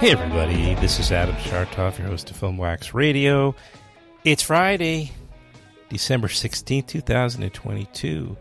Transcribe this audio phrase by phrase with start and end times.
[0.00, 3.54] Hey, everybody, this is Adam Chartoff, your host of Film Wax Radio.
[4.28, 5.12] It's Friday,
[5.88, 8.36] December 16th, 2022.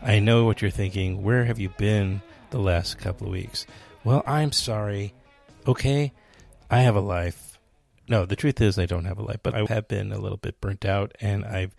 [0.00, 1.22] I know what you're thinking.
[1.22, 3.66] Where have you been the last couple of weeks?
[4.02, 5.12] Well, I'm sorry.
[5.66, 6.14] Okay,
[6.70, 7.58] I have a life.
[8.08, 10.38] No, the truth is I don't have a life, but I have been a little
[10.38, 11.72] bit burnt out and I'm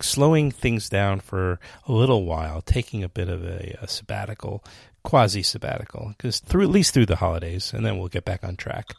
[0.00, 4.64] slowing things down for a little while, taking a bit of a, a sabbatical
[5.04, 8.56] quasi sabbatical because through at least through the holidays, and then we'll get back on
[8.56, 8.92] track.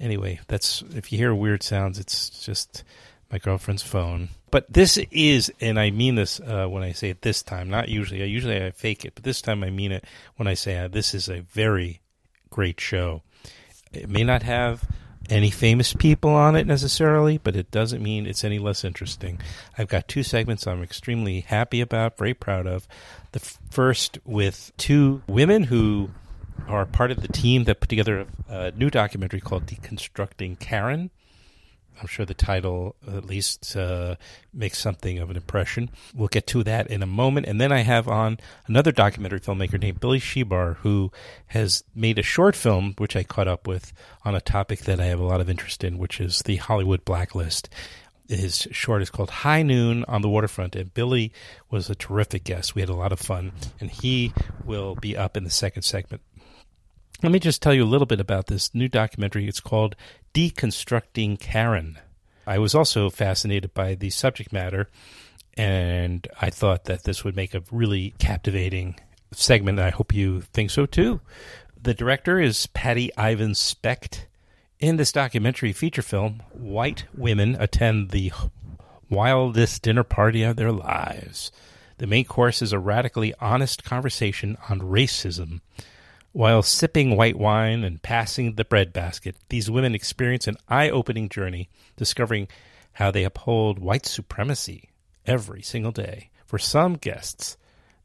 [0.00, 2.84] Anyway, that's if you hear weird sounds, it's just
[3.30, 4.30] my girlfriend's phone.
[4.50, 7.88] But this is, and I mean this uh, when I say it this time, not
[7.88, 8.22] usually.
[8.22, 10.04] I usually I fake it, but this time I mean it
[10.36, 12.00] when I say uh, this is a very
[12.50, 13.22] great show.
[13.92, 14.84] It may not have
[15.30, 19.40] any famous people on it necessarily, but it doesn't mean it's any less interesting.
[19.76, 22.88] I've got two segments I'm extremely happy about, very proud of.
[23.32, 26.10] The first with two women who
[26.66, 31.10] are part of the team that put together a, new documentary called Deconstructing Karen.
[32.00, 34.16] I'm sure the title at least uh,
[34.52, 35.90] makes something of an impression.
[36.14, 37.46] We'll get to that in a moment.
[37.46, 41.10] And then I have on another documentary filmmaker named Billy Shebar, who
[41.48, 43.92] has made a short film, which I caught up with
[44.24, 47.04] on a topic that I have a lot of interest in, which is the Hollywood
[47.04, 47.68] blacklist.
[48.28, 51.32] His short is called High Noon on the Waterfront, and Billy
[51.70, 52.74] was a terrific guest.
[52.74, 56.22] We had a lot of fun, and he will be up in the second segment.
[57.22, 59.48] Let me just tell you a little bit about this new documentary.
[59.48, 59.96] It's called
[60.38, 61.98] Deconstructing Karen.
[62.46, 64.88] I was also fascinated by the subject matter,
[65.56, 69.00] and I thought that this would make a really captivating
[69.32, 69.80] segment.
[69.80, 71.20] I hope you think so too.
[71.82, 74.28] The director is Patty Ivins Specht.
[74.78, 78.30] In this documentary feature film, white women attend the
[79.10, 81.50] wildest dinner party of their lives.
[81.96, 85.62] The main course is a radically honest conversation on racism
[86.32, 91.28] while sipping white wine and passing the bread basket, these women experience an eye opening
[91.28, 92.48] journey discovering
[92.92, 94.90] how they uphold white supremacy
[95.26, 96.30] every single day.
[96.44, 97.56] For some guests,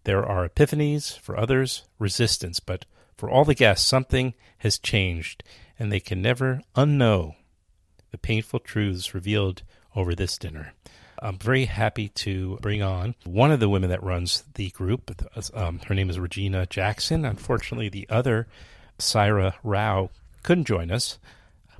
[0.03, 2.85] there are epiphanies, for others, resistance, but
[3.15, 5.43] for all the guests, something has changed,
[5.79, 7.35] and they can never unknow
[8.11, 9.63] the painful truths revealed
[9.95, 10.73] over this dinner.
[11.23, 15.09] I'm very happy to bring on one of the women that runs the group.
[15.53, 17.23] Um, her name is Regina Jackson.
[17.23, 18.45] Unfortunately, the other,
[18.99, 20.09] Saira Rao,
[20.43, 21.17] couldn't join us,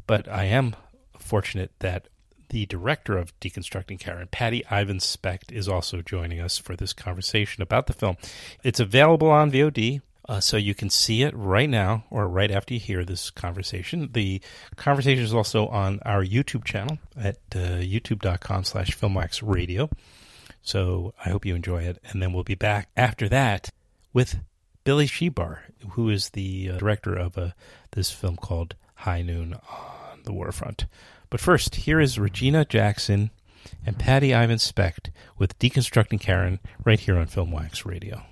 [0.08, 0.78] but I am
[1.20, 2.08] fortunate that
[2.48, 7.62] the director of Deconstructing Karen, Patty Ivins Specht, is also joining us for this conversation
[7.62, 8.16] about the film.
[8.64, 10.02] It's available on VOD.
[10.28, 14.09] Uh, so you can see it right now or right after you hear this conversation.
[14.13, 14.41] The
[14.75, 19.91] conversation is also on our YouTube channel at uh, youtube.com slash filmwaxradio.
[20.62, 22.00] So I hope you enjoy it.
[22.09, 23.69] And then we'll be back after that
[24.13, 24.39] with
[24.85, 25.59] Billy Shebar,
[25.91, 27.50] who is the uh, director of uh,
[27.91, 30.85] this film called High Noon on the Waterfront.
[31.29, 33.31] But first, here is Regina Jackson
[33.85, 38.23] and Patty Ivins Specht with Deconstructing Karen right here on Film Wax Radio.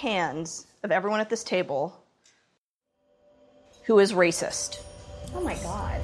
[0.00, 1.92] Hands of everyone at this table
[3.84, 4.78] who is racist.
[5.34, 6.00] Oh my God.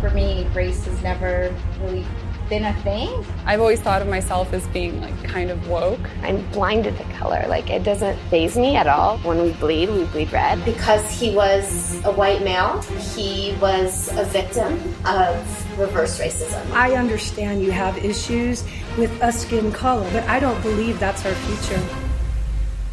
[0.00, 2.06] For me, race has never really
[2.48, 3.24] been a thing.
[3.44, 5.98] I've always thought of myself as being like kind of woke.
[6.22, 7.44] I'm blinded to color.
[7.48, 9.18] Like it doesn't faze me at all.
[9.18, 10.64] When we bleed, we bleed red.
[10.64, 12.82] Because he was a white male,
[13.16, 14.74] he was a victim
[15.04, 16.70] of reverse racism.
[16.70, 18.62] I understand you have issues
[18.96, 22.01] with a skin color, but I don't believe that's our future.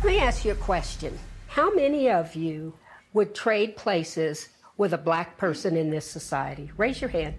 [0.01, 1.19] Let me ask you a question.
[1.47, 2.73] How many of you
[3.11, 4.47] would trade places
[4.77, 6.71] with a black person in this society?
[6.77, 7.35] Raise your hand.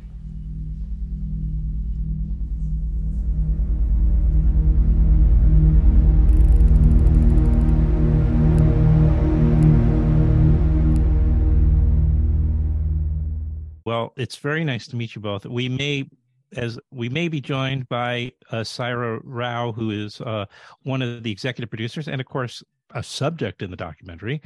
[13.86, 15.46] Well, it's very nice to meet you both.
[15.46, 16.10] We may
[16.56, 20.46] as we may be joined by uh, Saira Rao, who is uh,
[20.82, 22.62] one of the executive producers and, of course,
[22.94, 24.42] a subject in the documentary.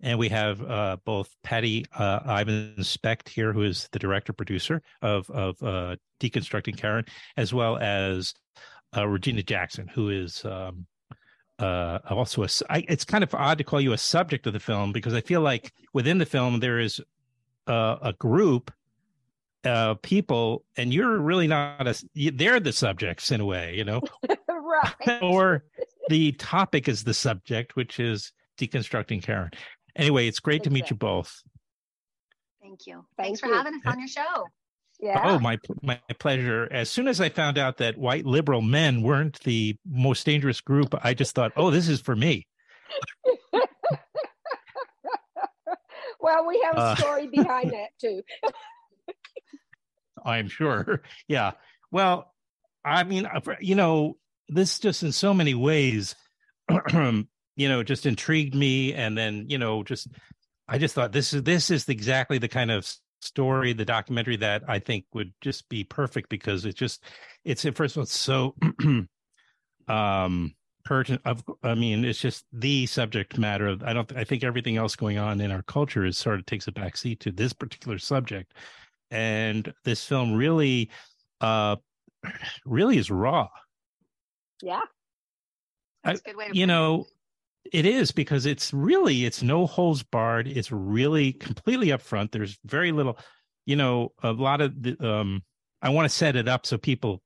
[0.00, 4.82] And we have uh, both Patty uh, Ivins Specht here, who is the director producer
[5.00, 7.04] of of uh, Deconstructing Karen,
[7.36, 8.34] as well as
[8.96, 10.86] uh, Regina Jackson, who is um,
[11.60, 12.48] uh, also a.
[12.68, 15.20] I, it's kind of odd to call you a subject of the film because I
[15.20, 17.00] feel like within the film there is
[17.68, 18.72] uh, a group
[19.64, 21.94] uh, people, and you're really not a.
[22.14, 24.00] They're the subjects in a way, you know,
[24.48, 25.18] right.
[25.22, 25.64] or
[26.08, 29.50] the topic is the subject, which is deconstructing Karen.
[29.96, 31.42] Anyway, it's great to meet you both.
[32.62, 33.04] Thank you.
[33.16, 33.54] Thank Thanks for you.
[33.54, 34.46] having us on your show.
[35.00, 35.20] Yeah.
[35.24, 36.68] Oh, my my pleasure.
[36.70, 40.94] As soon as I found out that white liberal men weren't the most dangerous group,
[41.02, 42.46] I just thought, "Oh, this is for me."
[46.20, 48.22] well, we have a Uh, story behind that too.
[50.24, 51.02] I'm sure.
[51.28, 51.52] Yeah.
[51.90, 52.32] Well,
[52.84, 54.16] I mean, uh, you know,
[54.48, 56.14] this just in so many ways,
[56.92, 57.26] you
[57.56, 60.08] know, just intrigued me, and then you know, just
[60.68, 62.90] I just thought this is this is exactly the kind of
[63.20, 67.04] story, the documentary that I think would just be perfect because it just
[67.44, 68.54] it's first of all it's so
[69.88, 70.54] um
[70.84, 74.76] pertinent of i mean it's just the subject matter of i don't i think everything
[74.76, 77.98] else going on in our culture is sort of takes a backseat to this particular
[77.98, 78.54] subject
[79.12, 80.90] and this film really
[81.40, 81.76] uh
[82.64, 83.48] really is raw.
[84.62, 84.80] Yeah.
[86.02, 86.66] That's a good way to you it.
[86.66, 87.06] know
[87.72, 90.48] it is because it's really it's no holes barred.
[90.48, 92.32] It's really completely upfront.
[92.32, 93.18] There's very little
[93.66, 95.42] you know a lot of the um
[95.80, 97.22] i want to set it up so people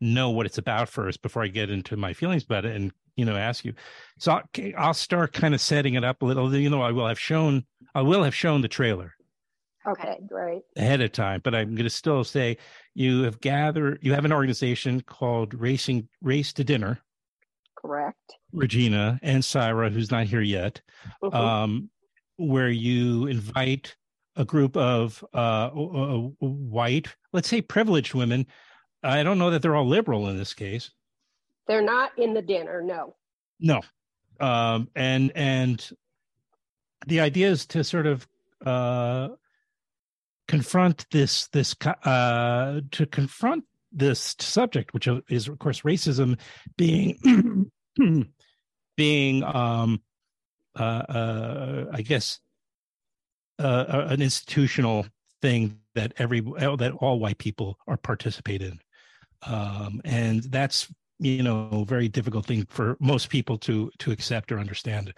[0.00, 3.24] know what it's about first before i get into my feelings about it and you
[3.24, 3.72] know ask you.
[4.18, 4.42] So i'll,
[4.76, 6.54] I'll start kind of setting it up a little.
[6.54, 7.64] You know i will have shown
[7.94, 9.14] i will have shown the trailer
[9.90, 10.62] Okay, great.
[10.76, 12.58] ahead of time, but I'm going to still say
[12.94, 16.98] you have gathered, you have an organization called Racing Race to Dinner,
[17.76, 18.34] Correct.
[18.52, 20.80] Regina and Saira, who's not here yet,
[21.22, 21.32] Mhm.
[21.34, 21.90] um,
[22.36, 23.96] where you invite
[24.36, 28.46] a group of uh, uh, white, let's say privileged women.
[29.02, 30.90] I don't know that they're all liberal in this case.
[31.66, 33.14] They're not in the dinner, no.
[33.60, 33.80] No,
[34.40, 35.88] um, and and
[37.06, 38.26] the idea is to sort of
[38.66, 39.28] uh,
[40.48, 46.38] confront this this uh, to confront this subject, which is of course racism,
[46.76, 47.70] being
[48.96, 50.00] being um,
[50.78, 52.40] uh, uh, I guess
[53.58, 55.06] uh, an institutional
[55.40, 58.80] thing that every that all white people are participate in,
[59.46, 64.58] um, and that's you know very difficult thing for most people to to accept or
[64.58, 65.12] understand.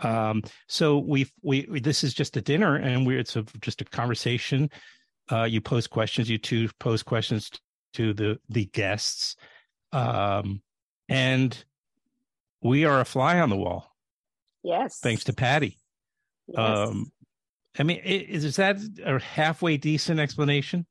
[0.00, 3.84] Um so we we this is just a dinner and we it's a, just a
[3.84, 4.70] conversation.
[5.30, 7.50] Uh you pose questions you two pose questions
[7.94, 9.36] to the the guests.
[9.92, 10.62] Um
[11.08, 11.64] and
[12.62, 13.96] we are a fly on the wall.
[14.62, 14.98] Yes.
[14.98, 15.78] thanks to patty.
[16.48, 16.58] Yes.
[16.58, 17.10] um
[17.78, 20.86] i mean is, is that a halfway decent explanation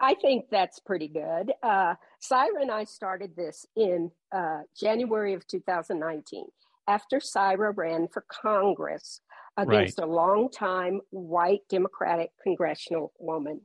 [0.00, 1.52] I think that's pretty good.
[1.62, 6.44] Uh, Saira and I started this in uh, January of 2019
[6.86, 9.20] after Saira ran for Congress
[9.56, 13.60] against a longtime white Democratic congressional woman.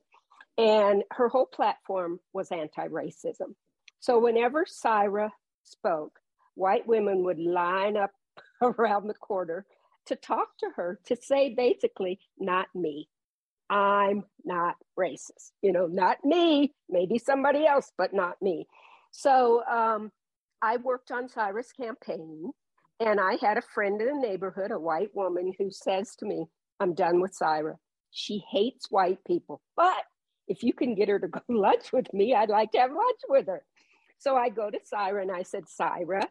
[0.58, 3.56] And her whole platform was anti racism.
[4.00, 5.30] So whenever Saira
[5.64, 6.20] spoke,
[6.56, 8.12] white women would line up
[8.62, 9.66] around the corner
[10.08, 13.08] to talk to her to say basically, not me.
[13.70, 15.52] I'm not racist.
[15.62, 18.68] You know, not me, maybe somebody else, but not me.
[19.12, 20.12] So um,
[20.62, 22.52] I worked on Saira's campaign,
[23.00, 26.46] and I had a friend in the neighborhood, a white woman, who says to me,
[26.80, 27.78] I'm done with Cyrus.
[28.12, 30.04] She hates white people, but
[30.48, 33.20] if you can get her to go lunch with me, I'd like to have lunch
[33.30, 33.64] with her.
[34.18, 36.26] So I go to Saira and I said, Saira,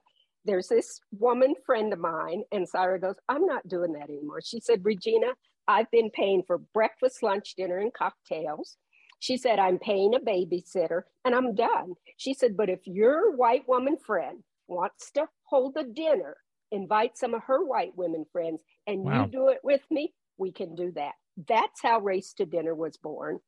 [0.44, 2.42] there's this woman friend of mine.
[2.52, 4.40] And Saira goes, I'm not doing that anymore.
[4.42, 5.28] She said, Regina,
[5.69, 8.76] I've been paying for breakfast, lunch, dinner, and cocktails.
[9.21, 11.95] She said, I'm paying a babysitter and I'm done.
[12.16, 16.37] She said, but if your white woman friend wants to hold a dinner,
[16.73, 19.25] invite some of her white women friends, and Wow.
[19.25, 21.12] you do it with me, we can do that.
[21.47, 23.38] That's how Race to Dinner was born.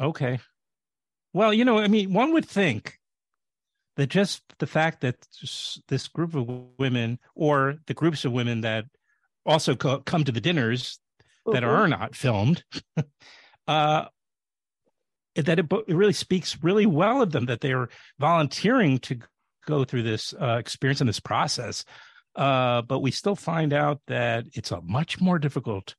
[0.00, 0.40] Okay.
[1.32, 2.98] Well, you know, I mean, one would think
[3.96, 5.16] that just the fact that
[5.88, 8.86] this group of women or the groups of women that
[9.46, 10.98] also co- come to the dinners
[11.46, 11.68] that Mhm.
[11.68, 12.64] are not filmed,
[13.66, 14.06] uh,
[15.36, 19.18] that it, it really speaks really well of them that they are volunteering to
[19.66, 21.84] go through this uh, experience and this process.
[22.36, 25.94] Uh, but we still find out that it's a much more difficult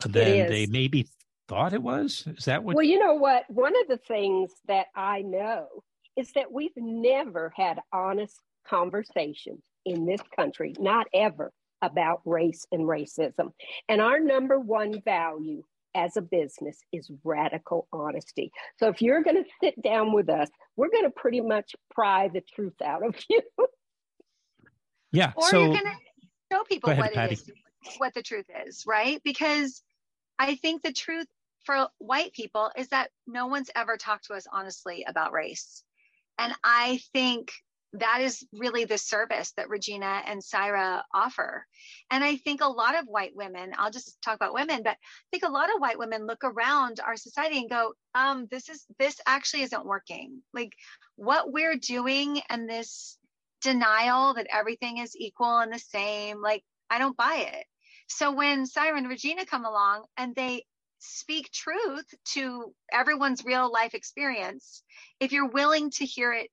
[0.00, 1.06] than they maybe
[1.48, 2.26] thought it was?
[2.38, 2.76] Is that what?
[2.76, 3.44] Well, you know what?
[3.48, 5.66] One of the things that I know
[6.16, 11.52] is that we've never had honest conversations in this country, not ever,
[11.82, 13.52] about race and racism.
[13.88, 15.62] And our number one value
[15.94, 18.50] as a business is radical honesty.
[18.78, 22.28] So if you're going to sit down with us, we're going to pretty much pry
[22.28, 23.42] the truth out of you.
[25.12, 25.32] yeah.
[25.36, 27.34] Or so, you're going to show people ahead, what Patty.
[27.34, 27.50] it is,
[27.98, 29.20] what the truth is, right?
[29.22, 29.82] Because
[30.38, 31.26] I think the truth
[31.64, 35.84] for white people is that no one's ever talked to us honestly about race.
[36.38, 37.52] And I think
[37.94, 41.66] that is really the service that Regina and Saira offer.
[42.10, 45.26] And I think a lot of white women, I'll just talk about women, but I
[45.30, 48.86] think a lot of white women look around our society and go, um, this is
[48.98, 50.42] this actually isn't working.
[50.54, 50.72] Like
[51.16, 53.18] what we're doing and this
[53.60, 57.66] denial that everything is equal and the same, like I don't buy it.
[58.08, 60.64] So when Saira and Regina come along and they
[60.98, 64.82] speak truth to everyone's real life experience,
[65.20, 66.50] if you're willing to hear it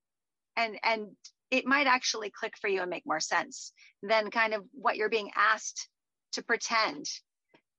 [0.59, 1.07] and and
[1.51, 3.73] it might actually click for you and make more sense
[4.03, 5.87] than kind of what you're being asked
[6.33, 7.05] to pretend.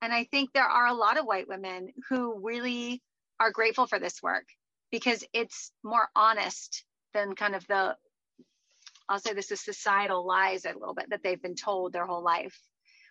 [0.03, 3.01] And I think there are a lot of white women who really
[3.39, 4.47] are grateful for this work
[4.91, 6.85] because it's more honest
[7.15, 7.97] than kind of the
[9.09, 12.23] I'll say this is societal lies a little bit that they've been told their whole
[12.25, 12.59] life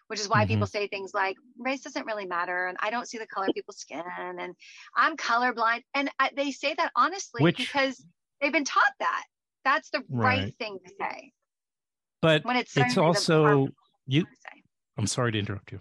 [0.07, 0.53] which is why Mm-hmm.
[0.53, 3.53] people say things like race doesn't really matter and i don't see the color of
[3.53, 4.55] people's skin and
[4.95, 8.03] i'm colorblind and I, they say that honestly Which- because
[8.41, 9.23] they've been taught that
[9.63, 10.55] that's the right, Right.
[10.57, 11.31] thing to say
[12.21, 13.67] but when it's it's also
[14.07, 14.21] you.
[14.23, 14.63] thing to say.
[14.97, 15.79] I'm sorry to interrupt you.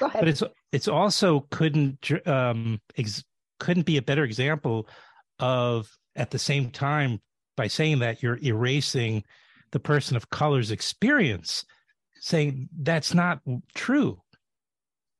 [0.00, 0.20] Go ahead.
[0.20, 0.42] but it's
[0.72, 3.24] it's also couldn't um ex-
[3.60, 4.88] couldn't be a better example
[5.38, 7.20] of at the same time
[7.56, 9.22] by saying that you're erasing
[9.70, 11.64] the person of color's experience
[12.20, 13.40] saying that's not
[13.74, 14.20] true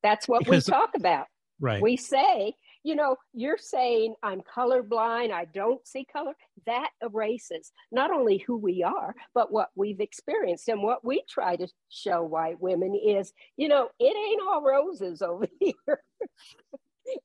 [0.03, 1.27] That's what Because- we talk about.
[1.61, 2.55] right We say,
[2.89, 6.33] you know, you're saying I'm colorblind, I don't see color.
[6.65, 10.69] That erases not only who we are, but what we've experienced.
[10.69, 15.21] And what we try to show white women is, you know, it ain't all roses
[15.23, 16.03] over here.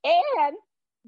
[0.04, 0.58] and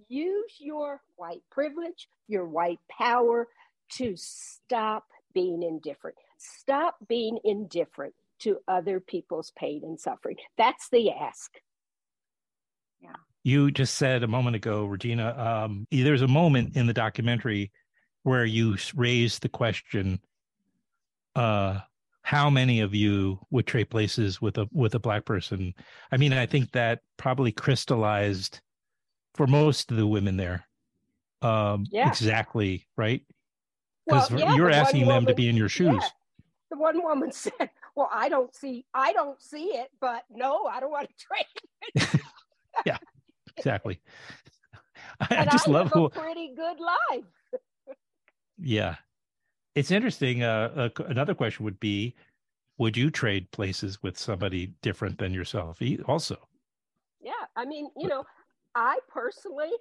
[0.07, 3.49] use your white privilege, your white power
[3.97, 6.15] to stop being indifferent.
[6.37, 10.37] Stop being indifferent to other people's pain and suffering.
[10.57, 11.51] That's the ask.
[13.45, 17.71] You just said a moment ago regina um there's a moment in the documentary
[18.23, 20.19] where you raised the question
[21.35, 21.79] uh
[22.23, 25.73] how many of you would trade places with a with a black person
[26.11, 28.59] i mean i think that probably crystallized
[29.35, 30.67] for most of the women there
[31.43, 32.09] um Yeah.
[32.09, 33.21] exactly right
[34.07, 36.09] because Well, yeah, you're the asking them to be in your shoes Yeah.
[36.71, 40.79] The one woman said, "Well, I don't see, I don't see it, but no, I
[40.79, 42.21] don't want to trade."
[43.57, 43.99] exactly
[45.19, 47.23] I, I just I love who a pretty good life.
[48.57, 48.95] Yeah.
[49.75, 50.43] It's interesting.
[50.43, 52.15] Uh, uh, another question would be
[52.77, 55.79] Would you trade places with somebody different than yourself?
[56.07, 56.37] Also,
[57.21, 58.23] Yeah, I mean, you know,
[58.73, 59.71] I personally,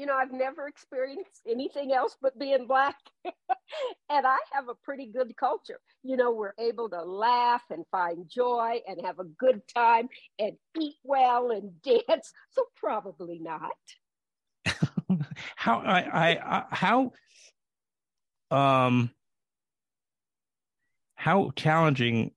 [0.00, 5.04] you know, I've never experienced anything else but being black, and I have a pretty
[5.12, 5.78] good culture.
[6.02, 10.52] You know, we're able to laugh and find joy and have a good time and
[10.80, 12.32] eat well and dance.
[12.52, 13.72] So probably not.
[15.56, 17.12] how I, I, I how
[18.50, 19.10] um
[21.14, 22.30] how challenging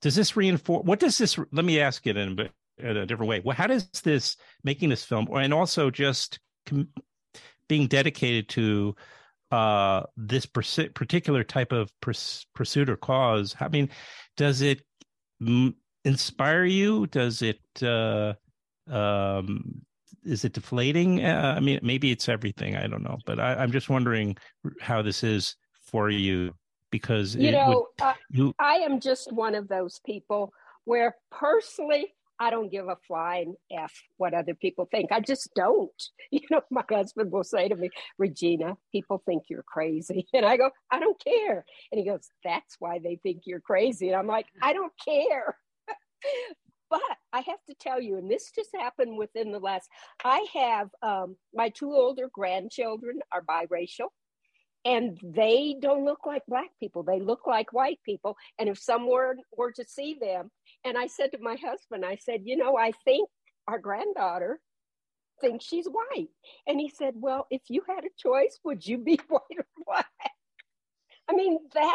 [0.00, 0.86] does this reinforce?
[0.86, 1.38] What does this?
[1.52, 3.42] Let me ask it in a, in a different way.
[3.44, 6.40] Well, how does this making this film, and also just
[7.68, 8.94] being dedicated to
[9.50, 13.54] uh this particular type of purs- pursuit or cause?
[13.60, 13.88] I mean,
[14.36, 14.82] does it
[16.04, 17.06] inspire you?
[17.06, 17.60] Does it?
[17.82, 18.34] uh
[18.88, 19.82] um
[20.24, 21.24] is it deflating?
[21.24, 22.76] Uh, I mean, maybe it's everything.
[22.76, 24.36] I don't know, but I, I'm just wondering
[24.80, 26.52] how this is for you
[26.90, 30.52] because You know, uh, would, you I am just one of those people
[30.84, 35.12] where personally, I don't give a flying F what other people think.
[35.12, 35.90] I just don't.
[36.32, 40.26] You know, my husband will say to me, Regina, people think you're crazy.
[40.32, 41.64] And I go, I don't care.
[41.90, 44.08] And he goes, That's why they think you're crazy.
[44.08, 45.56] And I'm like, I don't care.
[46.90, 47.00] but
[47.32, 49.88] I have to tell you, and this just happened within the last,
[50.24, 54.08] I have um, my two older grandchildren are biracial
[54.84, 59.36] and they don't look like black people they look like white people and if someone
[59.56, 60.50] were to see them
[60.84, 63.28] and i said to my husband i said you know i think
[63.68, 64.60] our granddaughter
[65.40, 66.28] thinks she's white
[66.66, 70.06] and he said well if you had a choice would you be white or black
[71.28, 71.94] i mean that's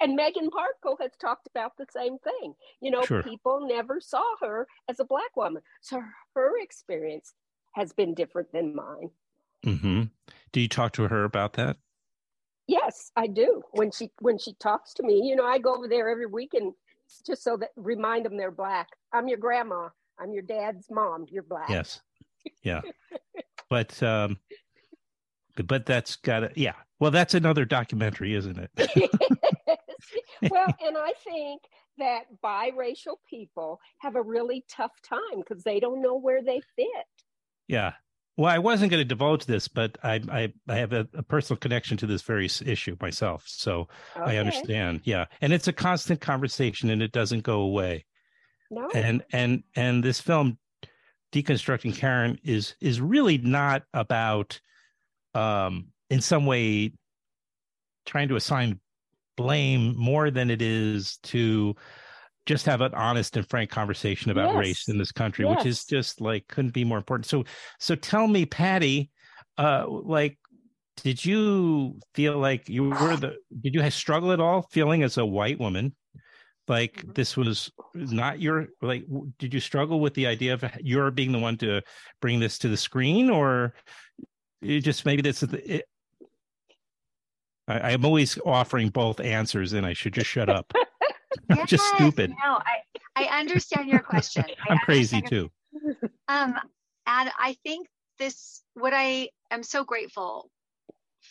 [0.00, 2.54] and Meghan Markle has talked about the same thing.
[2.80, 3.22] You know, Sure.
[3.22, 5.62] people never saw her as a black woman.
[5.80, 6.00] So
[6.34, 7.34] her experience
[7.72, 9.10] has been different than mine.
[9.66, 10.02] Mm-hmm.
[10.52, 11.76] Do you talk to her about that?
[12.66, 13.62] Yes, I do.
[13.72, 16.52] When she when she talks to me, you know, I go over there every week
[16.54, 16.74] and
[17.26, 18.88] just so that remind them they're black.
[19.12, 19.88] I'm your grandma.
[20.18, 21.26] I'm your dad's mom.
[21.30, 21.68] You're black.
[21.68, 22.00] Yes.
[22.62, 22.80] Yeah.
[23.68, 24.38] but um
[25.66, 26.74] but that's got to yeah.
[27.00, 28.70] Well, that's another documentary, isn't it?
[30.50, 31.62] well, and I think
[31.98, 36.88] that biracial people have a really tough time because they don't know where they fit.
[37.66, 37.92] Yeah.
[38.38, 41.58] Well, I wasn't going to divulge this, but I I, I have a, a, personal
[41.58, 44.36] connection to this very issue myself, so okay.
[44.36, 45.00] I understand.
[45.02, 48.06] Yeah, and it's a constant conversation, and it doesn't go away.
[48.70, 48.88] No.
[48.94, 50.56] And and and this film,
[51.32, 54.60] deconstructing Karen, is is really not about,
[55.34, 56.92] um, in some way,
[58.06, 58.78] trying to assign
[59.36, 61.74] blame more than it is to
[62.48, 64.58] just have an honest and frank conversation about yes.
[64.58, 65.58] race in this country, yes.
[65.58, 67.26] which is just like couldn't be more important.
[67.26, 67.44] So,
[67.78, 69.10] so tell me, Patty,
[69.58, 70.38] uh, like,
[70.96, 73.36] did you feel like you were the?
[73.60, 75.94] Did you struggle at all feeling as a white woman?
[76.66, 77.12] Like mm-hmm.
[77.12, 79.04] this was not your like.
[79.38, 81.82] Did you struggle with the idea of your being the one to
[82.20, 83.74] bring this to the screen, or
[84.62, 85.84] you just maybe this is it,
[87.68, 90.72] I, I'm always offering both answers, and I should just shut up.
[91.50, 92.30] yes, just stupid.
[92.30, 94.44] No, I, I understand your question.
[94.68, 95.50] I'm crazy too.
[96.30, 96.54] Um,
[97.06, 100.50] and I think this, what I am so grateful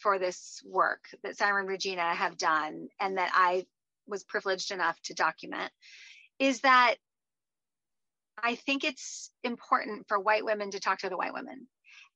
[0.01, 3.65] for this work that Saira and Regina have done and that I
[4.07, 5.71] was privileged enough to document
[6.39, 6.95] is that
[8.41, 11.67] I think it's important for white women to talk to the white women.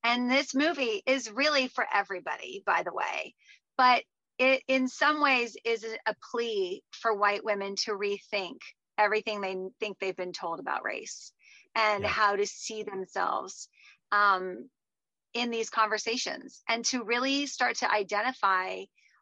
[0.04, 3.34] And this movie is really for everybody, by the way.
[3.76, 4.02] But
[4.42, 8.58] it in some ways is a plea for white women to rethink
[8.98, 11.32] everything they think they've been told about race
[11.76, 12.08] and yeah.
[12.08, 13.68] how to see themselves
[14.10, 14.68] um,
[15.32, 18.80] in these conversations and to really start to identify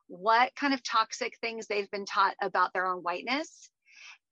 [0.09, 3.71] what kind of toxic things they've been taught about their own whiteness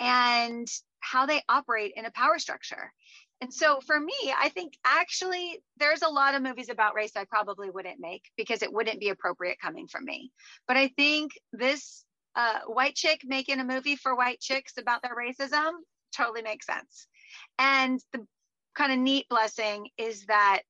[0.01, 0.67] and
[1.01, 2.93] how they operate in a power structure
[3.41, 7.25] and so for me, I think actually there's a lot of movies about race I
[7.25, 10.33] probably wouldn't make because it wouldn't be appropriate coming from me.
[10.67, 15.15] But I think this uh, white chick making a movie for white chicks about their
[15.17, 15.71] racism
[16.17, 17.07] totally makes sense.
[17.59, 18.27] And the
[18.75, 20.63] kind of neat blessing is that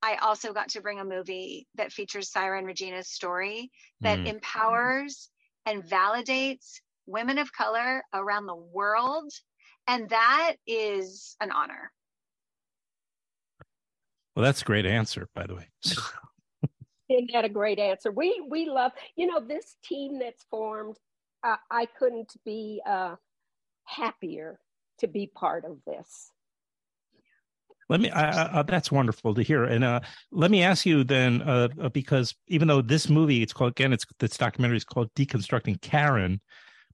[0.00, 4.26] I also got to bring a movie that features Saira and Regina's story that mm.
[4.26, 5.30] empowers
[5.66, 9.32] and validates women of color around the world
[9.86, 11.92] and that is an honor.
[14.34, 15.68] Well, that's a great answer, by the way.
[17.08, 18.10] Isn't that a great answer?
[18.10, 20.96] We we love you know this team that's formed.
[21.42, 23.16] Uh, I couldn't be uh,
[23.84, 24.58] happier
[24.98, 26.30] to be part of this.
[27.88, 28.10] Let me.
[28.10, 29.64] Uh, that's wonderful to hear.
[29.64, 30.00] And uh,
[30.32, 33.92] let me ask you then, uh, uh, because even though this movie, it's called again,
[33.92, 36.40] it's this documentary is called "Deconstructing Karen,"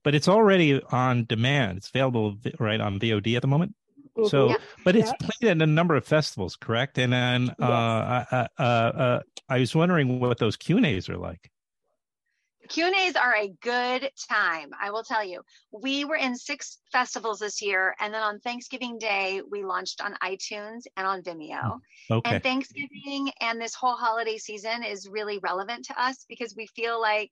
[0.03, 1.77] but it's already on demand.
[1.77, 3.75] It's available right on VOD at the moment.
[4.17, 4.27] Mm-hmm.
[4.27, 4.55] So, yeah.
[4.83, 5.27] but it's yeah.
[5.27, 6.97] played at a number of festivals, correct?
[6.97, 7.55] And then yes.
[7.59, 11.49] uh, uh, uh, uh, I was wondering what those Q and A's are like.
[12.71, 14.71] Q and A's are a good time.
[14.79, 15.41] I will tell you.
[15.71, 20.15] We were in six festivals this year, and then on Thanksgiving Day, we launched on
[20.23, 21.79] iTunes and on Vimeo.
[22.07, 22.13] Hmm.
[22.13, 22.35] Okay.
[22.35, 27.01] And Thanksgiving and this whole holiday season is really relevant to us because we feel
[27.01, 27.31] like,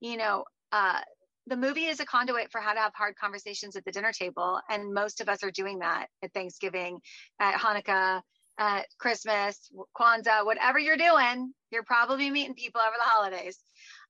[0.00, 1.00] you know, uh,
[1.48, 4.60] the movie is a conduit for how to have hard conversations at the dinner table.
[4.68, 7.00] And most of us are doing that at Thanksgiving,
[7.40, 8.22] at Hanukkah,
[8.58, 13.58] at Christmas, Kwanzaa, whatever you're doing, you're probably meeting people over the holidays.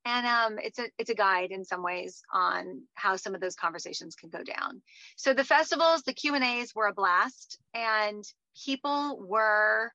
[0.05, 3.57] And um, it's a it's a guide in some ways on how some of those
[3.57, 4.81] conversations can go down.
[5.17, 8.25] So the festivals, the Q and A's were a blast, and
[8.65, 9.93] people were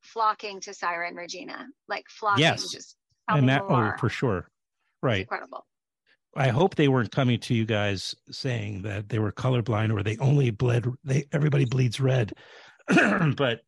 [0.00, 2.44] flocking to Saira and Regina, like flocking.
[2.44, 2.96] Yes, just
[3.28, 4.48] and that oh for sure,
[5.02, 5.20] right?
[5.20, 5.64] incredible.
[6.36, 10.16] I hope they weren't coming to you guys saying that they were colorblind or they
[10.18, 10.86] only bled.
[11.02, 12.32] They everybody bleeds red,
[12.88, 13.62] but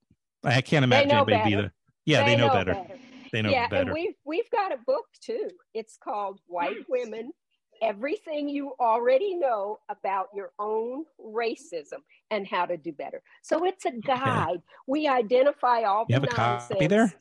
[0.45, 1.49] I can't imagine anybody better.
[1.49, 1.73] be the.
[2.05, 2.75] Yeah, they, they know, know better.
[2.75, 2.95] better.
[3.33, 3.83] They know yeah, better.
[3.83, 5.49] and we've we've got a book too.
[5.75, 7.33] It's called White Women:
[7.83, 13.23] Everything You Already Know About Your Own Racism and How to Do Better.
[13.43, 14.49] So it's a guide.
[14.49, 14.63] Okay.
[14.87, 16.71] We identify all you the have nonsense.
[16.71, 17.15] a copy there.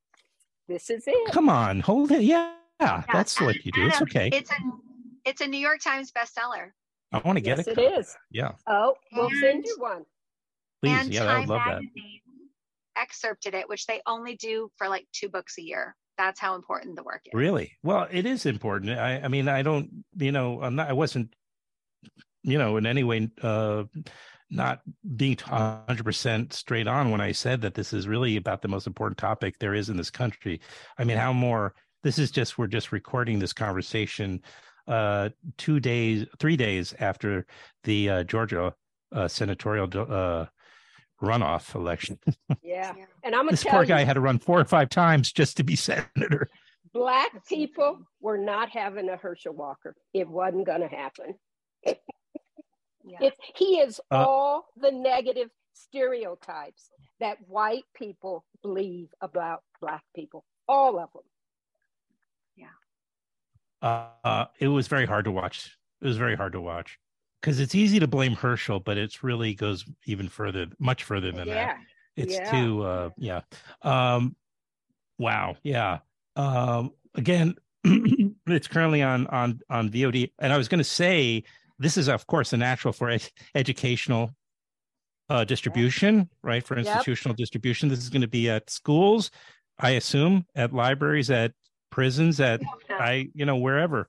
[0.68, 1.32] this is it.
[1.32, 2.22] Come on, hold it.
[2.22, 2.54] Yeah.
[2.80, 3.86] Yeah, that's what you do.
[3.86, 4.30] It's okay.
[4.32, 4.54] It's a
[5.24, 6.70] it's a New York Times bestseller.
[7.12, 7.78] I want to get yes, it.
[7.78, 8.16] It is.
[8.30, 8.52] Yeah.
[8.66, 10.04] Oh, we'll and, send you one.
[10.82, 11.90] Please, and yeah, Time I love Magazine
[12.94, 13.02] that.
[13.02, 15.96] Excerpted it, which they only do for like two books a year.
[16.16, 17.32] That's how important the work is.
[17.34, 17.72] Really?
[17.82, 18.98] Well, it is important.
[18.98, 21.34] I, I mean, I don't, you know, I'm not, I wasn't,
[22.42, 23.84] you know, in any way, uh,
[24.50, 24.80] not
[25.16, 29.16] being 100% straight on when I said that this is really about the most important
[29.16, 30.60] topic there is in this country.
[30.98, 34.40] I mean, how more this is just we're just recording this conversation
[34.88, 37.46] uh 2 days 3 days after
[37.84, 38.74] the uh, Georgia
[39.12, 40.46] uh, senatorial uh
[41.22, 42.18] runoff election.
[42.62, 42.94] Yeah.
[43.24, 45.32] And I'm gonna this tell poor you, guy had to run four or five times
[45.32, 46.48] just to be senator.
[46.94, 49.94] black people were not having a Herschel Walker.
[50.14, 51.34] It wasn't gonna happen.
[53.04, 53.18] Yeah.
[53.20, 60.44] It's he is Uh, all the negative stereotypes that white people believe about black people.
[60.68, 61.22] All of them.
[63.82, 65.76] Uh, it was very hard to watch.
[66.00, 66.98] It was very hard to watch
[67.40, 71.48] because it's easy to blame Herschel, but it really goes even further, much further than
[71.48, 71.54] yeah.
[71.54, 71.76] that.
[72.16, 72.50] It's yeah.
[72.50, 73.40] too, uh, yeah.
[73.82, 74.36] Um,
[75.18, 75.98] wow, yeah.
[76.36, 81.44] Um, again, it's currently on on on VOD, and I was going to say
[81.78, 84.30] this is, of course, a natural for ed- educational
[85.30, 86.64] uh, distribution, right?
[86.64, 86.86] For Yep.
[86.86, 89.30] institutional distribution, this is going to be at schools,
[89.78, 91.52] I assume, at libraries, at
[91.90, 94.08] prisons, at I, you know, wherever.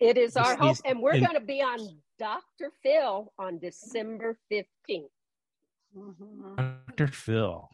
[0.00, 0.78] It is our hope.
[0.84, 1.78] And we're going to be on
[2.18, 2.72] Dr.
[2.82, 5.08] Phil on December 15th.
[5.96, 6.56] Mhm.
[6.88, 7.06] Dr.
[7.08, 7.68] Phil.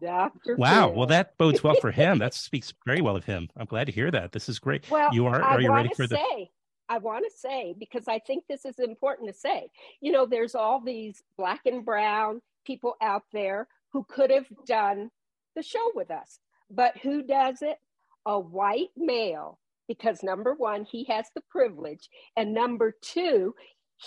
[0.00, 0.56] Dr.
[0.56, 0.88] Wow.
[0.88, 0.96] Phil.
[0.96, 2.18] Well, that bodes well for him.
[2.18, 3.48] That speaks very well of him.
[3.56, 4.32] I'm glad to hear that.
[4.32, 4.90] This is great.
[4.90, 5.42] Well, you are.
[5.42, 6.16] I Are you ready for the?
[6.16, 6.50] say,
[6.88, 9.68] I want to say because I think this is important to say.
[10.00, 15.10] You know, there's all these black and brown people out there who could have done
[15.54, 16.38] the show with us,
[16.70, 17.78] but who does it?
[18.26, 23.54] A white male, because number one, he has the privilege, and number two,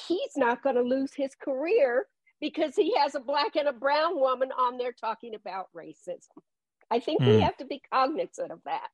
[0.08, 2.08] he's not going to lose his career
[2.40, 6.28] because he has a black and a brown woman on there talking about racism.
[6.92, 7.40] I think we Hmm.
[7.40, 8.88] have to be cognizant of that.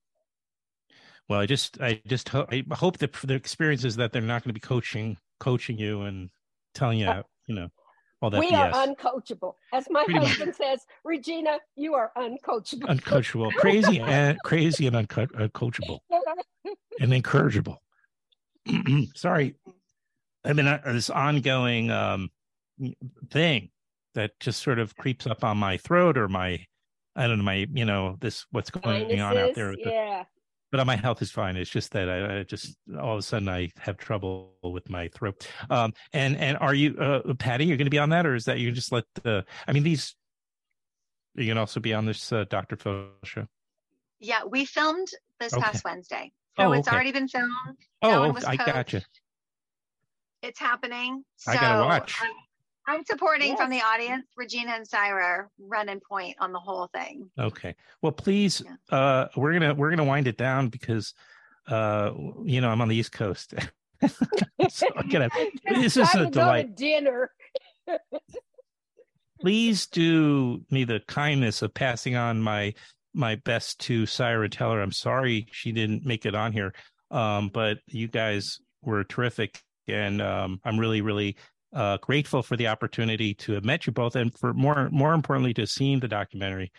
[1.28, 4.44] Well, I just, I just, ho- I hope that the experience is that they're not
[4.44, 6.30] going to be coaching, coaching you and
[6.74, 7.70] telling you, Uh, you know,
[8.22, 8.74] all that we BS.
[8.74, 9.54] are uncoachable.
[9.74, 10.30] As my Pretty much.
[10.30, 12.88] husband says, Regina, you are uncoachable.
[12.88, 16.00] uncoachable, crazy and crazy and unco- uncoachable
[17.00, 17.82] and incorrigible.
[19.16, 19.56] Sorry,
[20.46, 22.30] I mean uh, this ongoing um,
[23.32, 23.70] thing
[24.16, 26.66] that just sort of creeps up on my throat or my,
[27.16, 29.70] I don't know, my you know this what's going on out there.
[29.70, 30.24] With the- yeah.
[30.72, 31.58] But my health is fine.
[31.58, 35.08] It's just that I, I just all of a sudden I have trouble with my
[35.08, 35.48] throat.
[35.70, 37.66] Um, and and are you, uh, Patty?
[37.66, 39.46] You're going to be on that, or is that you just let the?
[39.68, 40.16] I mean, these.
[41.36, 42.76] You can also be on this uh, Dr.
[42.76, 43.48] Phil show.
[44.20, 45.08] Yeah, we filmed
[45.40, 45.62] this Okay.
[45.62, 46.32] past Wednesday.
[46.58, 46.96] So Oh, it's okay.
[46.96, 47.52] already been filmed.
[48.02, 49.02] Oh, okay, I gotcha.
[50.42, 51.24] It's happening.
[51.38, 52.18] So I gotta watch.
[52.22, 52.32] I'm,
[52.90, 54.26] I'm supporting from the audience.
[54.36, 57.30] Regina and Saira are running point on the whole thing.
[57.38, 57.76] Okay.
[58.02, 61.14] Well, please, uh, we're gonna we're gonna wind it down because,
[61.68, 62.12] uh,
[62.44, 63.54] you know, I'm on the East Coast.
[64.70, 65.30] so I'm gonna,
[65.70, 66.76] this is a to go to delight.
[66.76, 67.32] dinner.
[69.42, 72.74] Please do me the kindness of passing on my
[73.14, 74.50] my best to Saira.
[74.50, 76.74] Tell her I'm sorry she didn't make it on here,
[77.12, 81.38] um, but you guys were terrific, and um, I'm really really
[81.74, 85.54] uh, grateful for the opportunity to have met you both, and for more more importantly
[85.56, 86.72] to have seen the documentary.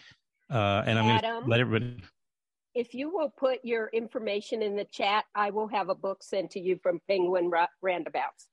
[0.51, 2.03] Uh, and I'm going to let everybody.
[2.75, 6.53] If you will put your information in the chat, I will have a book sent
[6.53, 7.51] to you from Penguin
[7.83, 8.49] Random House.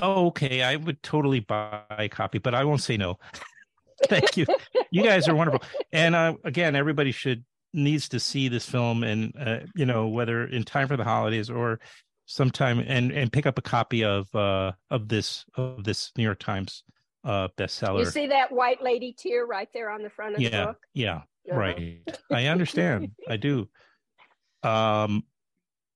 [0.00, 0.62] Oh, okay.
[0.62, 3.18] I would totally buy a copy, but I won't say no.
[4.08, 4.46] Thank you.
[4.90, 5.62] You guys are wonderful.
[5.92, 7.44] And uh, again, everybody should
[7.74, 11.50] needs to see this film, and uh, you know whether in time for the holidays
[11.50, 11.80] or
[12.28, 16.38] sometime, and and pick up a copy of uh of this of this New York
[16.38, 16.84] Times
[17.24, 18.00] uh bestseller.
[18.00, 20.78] You see that white lady tear right there on the front of the yeah, book?
[20.94, 21.16] yeah,
[21.50, 21.56] Uh-huh.
[21.58, 21.98] right.
[22.30, 23.12] I understand.
[23.28, 23.68] I do.
[24.62, 25.24] Um,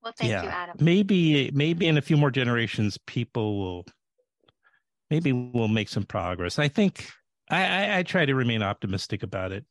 [0.02, 0.76] Well, thank yeah, you, Adam.
[0.80, 3.86] maybe maybe in a few more generations, people will
[5.10, 6.58] maybe we'll make some progress.
[6.58, 7.08] I think
[7.50, 9.64] I, I, I try to remain optimistic about it.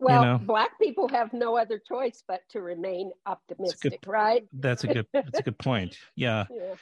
[0.00, 0.38] Well, know.
[0.38, 4.44] black people have no other choice but to remain optimistic, right?
[4.52, 5.96] That's a good that's a good point.
[6.16, 6.44] Yeah.
[6.50, 6.74] Yeah.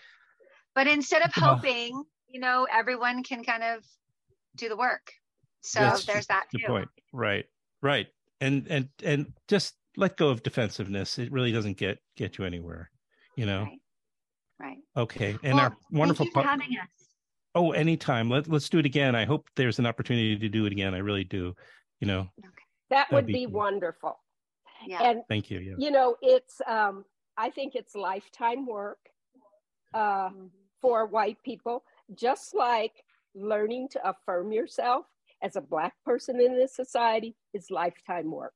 [0.74, 3.85] But instead of Well- hoping, you know, everyone can kind of
[4.57, 5.11] do the work.
[5.62, 6.66] So That's there's that Good too.
[6.66, 6.88] point.
[7.12, 7.46] Right.
[7.83, 8.07] Right.
[8.40, 11.18] And and and just let go of defensiveness.
[11.18, 12.90] It really doesn't get get you anywhere.
[13.37, 13.62] You know.
[13.62, 13.79] Right.
[14.59, 14.79] Right.
[14.96, 15.37] Okay.
[15.42, 17.09] And Well, our wonderful Thank you for pu- having us.
[17.55, 18.29] Oh, anytime.
[18.29, 19.14] Let let's do it again.
[19.14, 20.94] I hope there's an opportunity to do it again.
[20.94, 21.55] I really do.
[22.00, 22.29] You know.
[22.90, 23.55] That That'd would be be cool.
[23.55, 24.18] wonderful.
[24.87, 25.03] Yeah.
[25.03, 25.59] And Thank you.
[25.59, 25.75] Yeah.
[25.79, 27.05] you know, it's um
[27.37, 28.99] I think it's lifetime work
[29.94, 30.31] uh
[30.83, 31.83] for white people,
[32.14, 32.92] just like
[33.35, 35.07] learning to affirm yourself
[35.42, 38.53] as a black person in this society is lifetime work.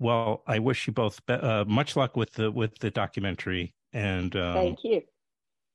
[0.00, 3.74] Well, I wish you both be- uh, much luck with the with the documentary.
[3.92, 5.02] And um, Thank you.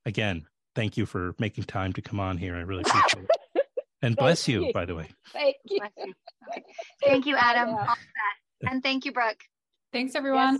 [0.06, 2.56] again, thank you for making time to come on here.
[2.56, 3.30] I really appreciate it.
[4.02, 4.74] And bless you, you.
[4.74, 5.10] by the way.
[5.34, 5.80] Thank you.
[5.98, 6.14] You.
[7.04, 7.70] Thank you, Adam.
[7.76, 8.70] Yeah.
[8.72, 9.42] And thank you, Brooke.
[9.92, 10.60] Thanks, everyone.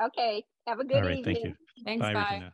[0.00, 0.08] Yes.
[0.08, 0.44] Okay.
[0.66, 1.34] Have a good All right, evening.
[1.34, 1.54] thank you.
[1.84, 2.02] Thanks.
[2.02, 2.24] Bye, bye.
[2.34, 2.52] Regina.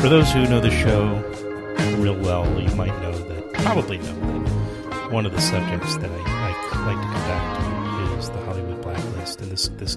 [0.00, 1.14] For those who know the show
[1.98, 4.43] real well, you might know that, probably know that
[5.14, 8.82] one of the subjects that I, I like to come back to is the Hollywood
[8.82, 9.96] blacklist and this this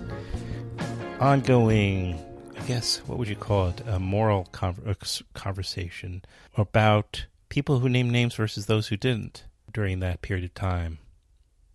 [1.19, 2.23] ongoing,
[2.55, 4.93] I guess, what would you call it, a moral uh,
[5.33, 6.21] conversation
[6.55, 10.99] about people who named names versus those who didn't during that period of time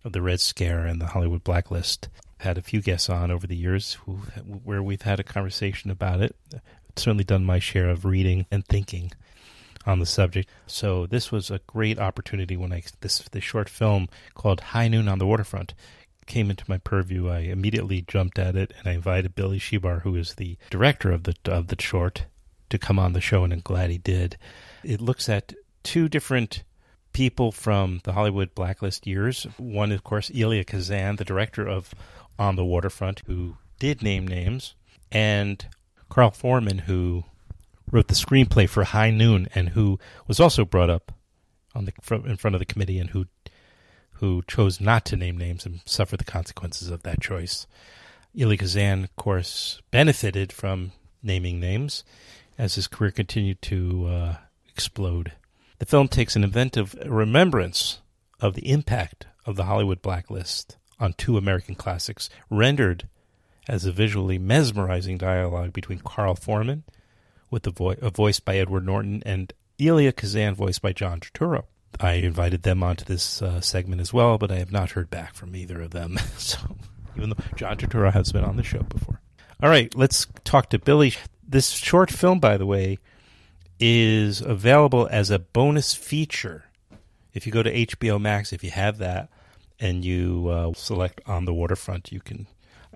[0.05, 2.07] of the Red Scare and the Hollywood blacklist.
[2.39, 4.19] I've Had a few guests on over the years who,
[4.63, 6.33] where we've had a conversation about it.
[6.95, 9.11] Certainly done my share of reading and thinking
[9.85, 10.49] on the subject.
[10.67, 15.07] So this was a great opportunity when I this this short film called High Noon
[15.07, 15.73] on the Waterfront
[16.25, 17.27] came into my purview.
[17.27, 21.23] I immediately jumped at it and I invited Billy Shebar, who is the director of
[21.23, 22.25] the of the short,
[22.69, 24.37] to come on the show, and I'm glad he did.
[24.83, 26.63] It looks at two different
[27.11, 29.45] people from the Hollywood blacklist years.
[29.57, 31.93] One, of course, Elia Kazan, the director of
[32.39, 34.75] On the Waterfront, who did name names,
[35.11, 35.65] and
[36.09, 37.25] Carl Foreman, who
[37.93, 41.11] wrote the screenplay for High Noon and who was also brought up
[41.75, 41.93] on the
[42.25, 43.27] in front of the committee and who
[44.13, 47.67] who chose not to name names and suffer the consequences of that choice.
[48.35, 52.03] Eli Kazan, of course, benefited from naming names
[52.57, 54.35] as his career continued to uh,
[54.67, 55.33] explode.
[55.77, 57.99] The film takes an inventive remembrance
[58.39, 63.07] of the impact of the Hollywood blacklist on two American classics, rendered
[63.67, 66.83] as a visually mesmerizing dialogue between Carl Foreman,
[67.53, 71.65] with the vo- a voice by Edward Norton, and Elia Kazan, voiced by John Turturro.
[71.99, 75.35] I invited them onto this uh, segment as well, but I have not heard back
[75.35, 76.17] from either of them.
[76.37, 76.57] so,
[77.15, 79.21] even though John Turturro has been on the show before.
[79.61, 81.13] All right, let's talk to Billy.
[81.47, 82.97] This short film, by the way,
[83.79, 86.65] is available as a bonus feature.
[87.33, 89.29] If you go to HBO Max, if you have that,
[89.79, 92.47] and you uh, select on the waterfront, you can.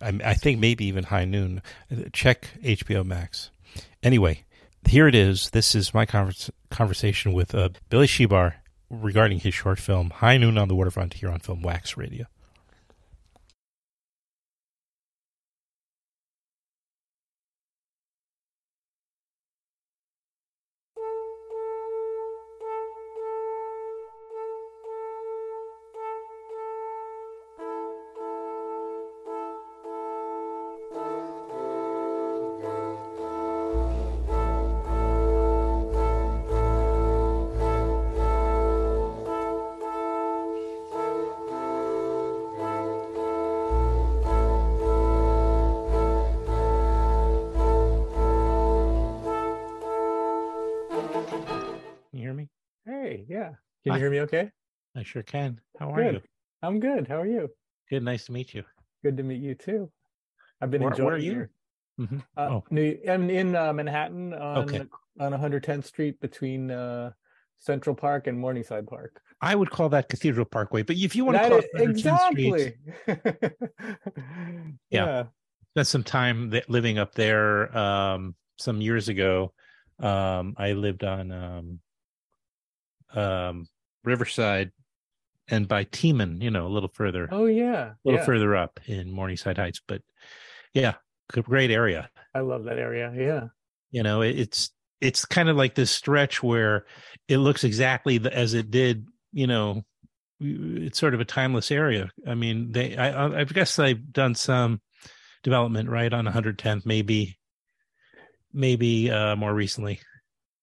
[0.02, 1.62] I, I think maybe even High Noon.
[2.12, 3.52] Check HBO Max.
[4.04, 4.44] Anyway,
[4.88, 5.50] here it is.
[5.52, 8.56] This is my convers- conversation with uh, Billy Shebar
[8.90, 12.26] regarding his short film High Noon on the Waterfront here on Film Wax Radio.
[53.98, 54.52] You hear me okay?
[54.96, 55.60] I sure can.
[55.80, 56.14] How are Good.
[56.16, 56.22] you?
[56.62, 57.08] I'm good.
[57.08, 57.50] How are you?
[57.90, 58.04] Good.
[58.04, 58.64] Nice to meet you.
[59.04, 59.92] Good to meet you too.
[60.62, 61.48] I've been Where- enjoying where are you?
[62.00, 62.24] Mhm.
[62.36, 62.64] Uh, Oh.
[62.70, 64.84] New, I'm in uh, Manhattan on Okay.
[65.20, 67.12] on 110th Street between uh,
[67.58, 69.20] Central Park and Morningside Park.
[69.42, 72.76] I would call that Cathedral Parkway, but if you want to call it 110th Street,
[73.08, 73.52] exactly.
[74.92, 75.26] Yeah.
[75.74, 79.54] spent some time th- living up there um, some years ago.
[80.00, 81.80] Um, I lived on um,
[83.14, 83.68] um,
[84.08, 84.72] Riverside
[85.50, 87.92] and by Teeman, you know, a little further, Oh yeah.
[87.92, 88.26] a little yeah.
[88.26, 89.82] further up in Morningside Heights.
[89.86, 90.02] But
[90.74, 90.96] yeah,
[91.32, 92.10] great area.
[92.34, 93.14] I love that area.
[93.16, 93.48] Yeah.
[93.92, 96.86] You know, it, it's it's kind of like this stretch where
[97.28, 99.06] it looks exactly the, as it did.
[99.32, 99.84] You know,
[100.40, 102.10] it's sort of a timeless area.
[102.26, 104.82] I mean, they I, I guess I've done some
[105.44, 107.38] development right on 110th, maybe
[108.54, 110.00] maybe uh more recently.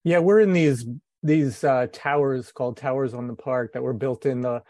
[0.03, 0.85] Yeah, we're in these
[1.25, 4.61] these uh, towers called towers on the park that were built in the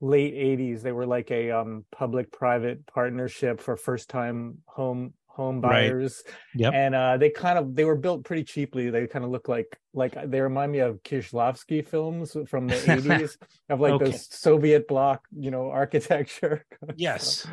[0.00, 0.80] late 80s.
[0.82, 5.90] They were like a um, public-private partnership for first-time home home Right.
[5.90, 6.22] buyers.
[6.54, 6.72] Yep.
[6.74, 8.90] And uh, they kind of they were built pretty cheaply.
[8.90, 13.36] They kind of look like like they remind me of Kieślowski films from the 80s
[13.68, 14.04] of like Okay.
[14.04, 16.64] those Soviet bloc, you know, architecture.
[16.96, 17.46] Yes.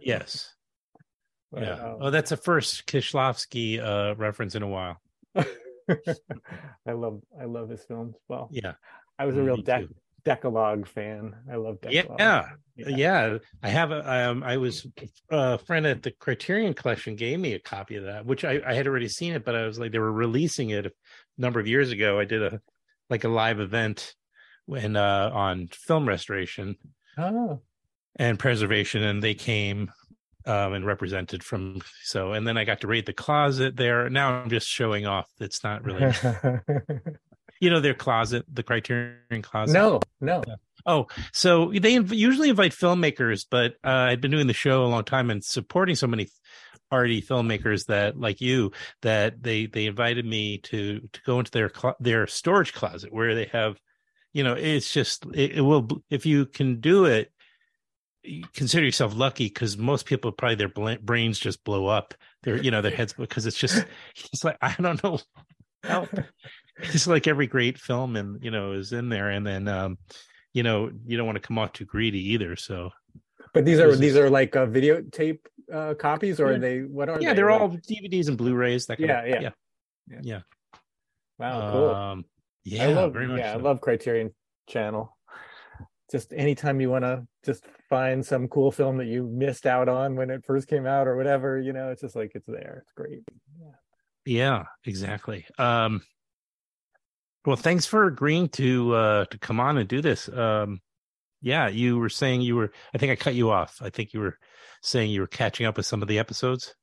[0.00, 0.52] yes.
[1.52, 1.74] But, Yeah.
[1.74, 5.00] um, Oh, that's a first Kieślowski uh reference in a while.
[6.86, 8.16] I love I love his films.
[8.28, 8.74] Well, Yeah.
[9.18, 9.88] I was a real dec-
[10.24, 11.34] Decalogue fan.
[11.52, 12.16] I love Decalogue.
[12.18, 12.48] Yeah.
[12.76, 13.38] Yeah.
[13.62, 14.86] I have a um I was
[15.30, 18.74] a friend at the Criterion collection gave me a copy of that, which I, I
[18.74, 20.92] had already seen it, but I was like they were releasing it a
[21.38, 22.18] number of years ago.
[22.18, 22.60] I did a
[23.10, 24.14] like a live event
[24.66, 26.76] when uh on film restoration
[27.18, 27.60] Oh,
[28.16, 29.92] and preservation and they came
[30.46, 34.08] um and represented from so and then I got to raid the closet there.
[34.10, 35.28] Now I'm just showing off.
[35.40, 36.12] It's not really
[37.60, 39.72] you know their closet, the Criterion closet.
[39.72, 40.56] no, no.
[40.86, 44.86] Oh, so they inv- usually invite filmmakers, but uh, I'd been doing the show a
[44.86, 46.28] long time and supporting so many
[46.90, 51.70] arty filmmakers that, like you, that they they invited me to to go into their
[51.70, 53.78] clo- their storage closet where they have,
[54.32, 57.32] you know, it's just it, it will if you can do it,
[58.24, 62.14] you consider yourself lucky because most people probably their brains just blow up.
[62.42, 63.84] Their you know their heads because it's just
[64.32, 65.18] it's like I don't know.
[65.82, 66.08] Help.
[66.76, 69.96] It's like every great film and you know is in there, and then um,
[70.52, 72.56] you know you don't want to come off too greedy either.
[72.56, 72.90] So
[73.52, 75.38] But these are these are like uh, videotape
[75.72, 76.56] uh, copies, or Yeah.
[76.56, 76.80] are they?
[76.80, 77.22] What are they?
[77.26, 77.36] yeah, they?
[77.36, 78.86] they're all DVDs and Blu-rays.
[78.86, 79.40] That kind Yeah, of, yeah.
[79.40, 79.50] yeah,
[80.08, 80.20] Yeah.
[80.22, 80.40] yeah.
[81.38, 81.88] Wow, cool.
[81.90, 82.24] Um,
[82.64, 83.58] yeah, I love, yeah, so.
[83.58, 84.34] I love Criterion
[84.68, 85.16] Channel.
[86.14, 90.14] Just anytime you want to just find some cool film that you missed out on
[90.14, 92.82] when it first came out or whatever, you know, it's just like it's there.
[92.82, 93.24] It's great.
[93.58, 93.72] Yeah,
[94.24, 95.44] Yeah, exactly.
[95.58, 96.02] Um,
[97.44, 100.28] well, thanks for agreeing to uh to come on and do this.
[100.28, 100.82] Um,
[101.42, 102.70] yeah, you were saying you were.
[102.94, 103.82] I think I cut you off.
[103.82, 104.38] I think you were
[104.82, 106.76] saying you were catching up with some of the episodes.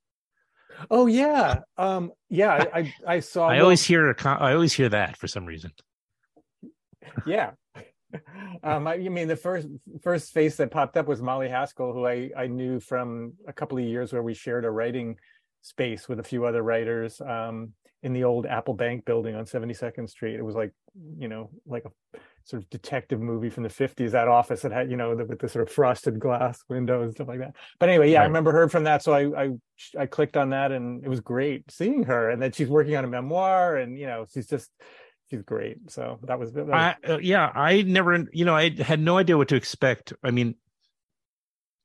[0.89, 2.51] Oh yeah, um, yeah.
[2.51, 3.47] I I, I saw.
[3.47, 5.71] I always hear a con- I always hear that for some reason.
[7.25, 7.51] yeah.
[8.63, 9.67] Um, I, you mean the first
[10.03, 13.77] first face that popped up was Molly Haskell, who I I knew from a couple
[13.77, 15.17] of years where we shared a writing
[15.61, 20.09] space with a few other writers um, in the old Apple Bank building on 72nd
[20.09, 20.35] Street.
[20.35, 20.73] It was like
[21.17, 24.11] you know like a sort of detective movie from the 50s.
[24.11, 27.13] That office that had you know the, with the sort of frosted glass windows and
[27.13, 27.55] stuff like that.
[27.79, 29.49] But anyway, yeah, I remember her from that, so I I
[29.97, 33.05] I clicked on that, and it was great seeing her, and that she's working on
[33.05, 34.69] a memoir, and you know she's just
[35.31, 35.89] she's great.
[35.89, 39.17] So that was, that was I uh, yeah, I never, you know, I had no
[39.17, 40.13] idea what to expect.
[40.23, 40.55] I mean,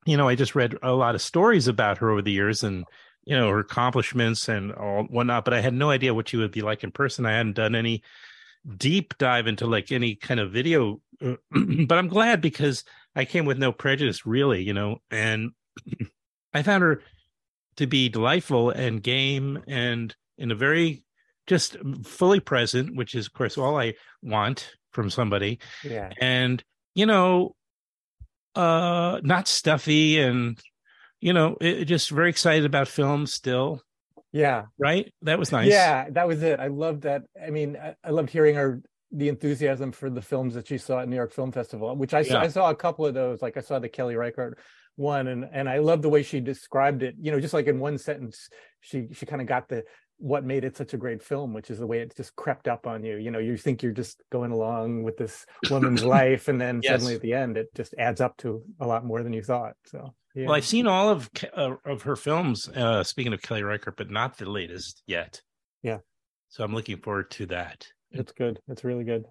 [0.05, 2.85] you know, I just read a lot of stories about her over the years, and
[3.25, 6.53] you know her accomplishments and all whatnot, but I had no idea what she would
[6.53, 7.25] be like in person.
[7.25, 8.03] I hadn't done any
[8.77, 11.35] deep dive into like any kind of video, uh,
[11.87, 15.53] but I'm glad because I came with no prejudice, really, you know, and
[16.53, 17.03] I found her
[17.77, 21.06] to be delightful and game and in a very
[21.47, 26.11] just fully present, which is of course all I want from somebody yeah.
[26.21, 27.55] and you know
[28.55, 30.59] uh not stuffy and
[31.21, 33.83] you know it, just very excited about film still
[34.33, 34.65] Yeah.
[34.79, 36.59] right that was nice Yeah, that was it.
[36.61, 37.23] I loved that.
[37.41, 38.81] I mean, I, I loved hearing her
[39.13, 42.23] the enthusiasm for the films that she saw at New York Film Festival, which I
[42.23, 42.41] saw.
[42.41, 43.41] I saw a couple of those.
[43.41, 44.59] Like I saw the Kelly Reichardt
[44.97, 47.15] one, and and I love the way she described it.
[47.21, 48.49] You know, just like in one sentence,
[48.81, 49.85] she she kind of got the
[50.19, 52.87] what made it such a great film, which is the way it just crept up
[52.87, 53.17] on you.
[53.17, 56.93] You know, you think you're just going along with this woman's life, and then Yes.
[56.93, 59.75] suddenly at the end, it just adds up to a lot more than you thought.
[59.87, 60.15] So.
[60.35, 60.49] Yeah.
[60.49, 64.11] well i've seen all of uh, of her films uh speaking of kelly reichardt but
[64.11, 65.41] not the latest yet
[65.83, 66.01] Yeah.
[66.51, 68.61] so i'm looking forward to that it's good.
[68.69, 69.25] It's really good.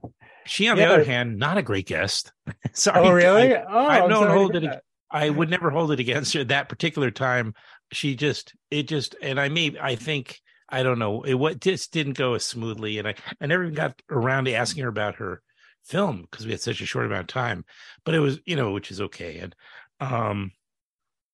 [0.48, 0.88] she on Yeah.
[0.88, 2.32] the other hand not a great guest
[2.74, 3.56] sorry Oh, really?
[3.56, 4.80] I, Oh, I don't hold it.
[5.12, 7.54] I would never hold it against her that particular time.
[7.92, 10.40] She just, it just, and I may, I think,
[10.76, 13.76] I don't know, it what just didn't go as smoothly, and I, I never even
[13.76, 15.42] got around to asking her about her
[15.86, 17.64] film because we had such a short amount of time.
[18.04, 19.56] But it was, you know, which is okay, and
[20.02, 20.52] um,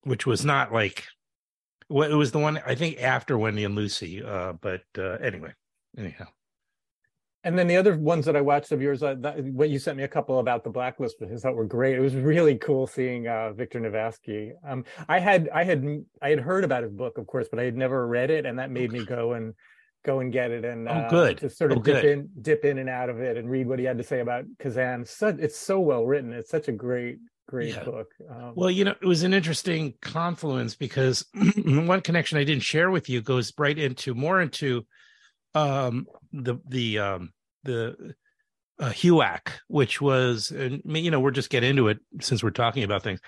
[0.04, 1.06] which was not like,
[1.89, 4.23] well, it was the one I think after Wendy and Lucy.
[4.23, 5.54] Uh, but uh, anyway,
[5.97, 6.27] anyhow,
[7.43, 9.97] And then the other ones that I watched of yours, uh, that, what you sent
[9.97, 11.95] me a couple about the blacklist, which I thought were great.
[11.95, 14.51] It was really cool seeing uh, Victor Navasky.
[14.67, 15.84] Um, I had, I had,
[16.21, 18.60] I had heard about his book, of course, but I had never read it, and
[18.60, 19.56] that made me go and
[20.06, 21.39] go and get it and Oh, uh, good.
[21.39, 22.06] just sort of Oh, dip good.
[22.06, 24.45] in, dip in and out of it, and read what he had to say about
[24.60, 25.06] Kazan.
[25.06, 26.34] So, it's so well written.
[26.34, 27.84] It's such a great, great Yeah.
[27.86, 28.12] book.
[28.30, 31.25] Um, Well, you know, it was an interesting confluence because
[31.65, 34.85] one connection I didn't share with you goes right into more into
[35.56, 37.33] um the the um
[37.63, 38.15] the
[38.79, 42.83] uh, HUAC, which was and you know we're just get into it since we're talking
[42.83, 43.19] about things.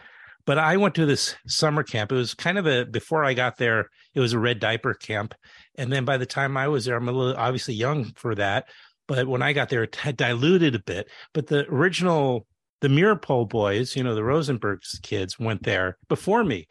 [0.46, 2.12] But I went to this summer camp.
[2.12, 3.90] It was kind of a before I got there.
[4.14, 5.36] It was a red diaper camp,
[5.76, 8.68] and then by the time I was there, I'm a little obviously young for that.
[9.08, 11.10] But when I got there, it had diluted a bit.
[11.34, 12.48] But the original
[12.84, 16.68] the Meeropol boys, you know, the Rosenberg's kids went there before me.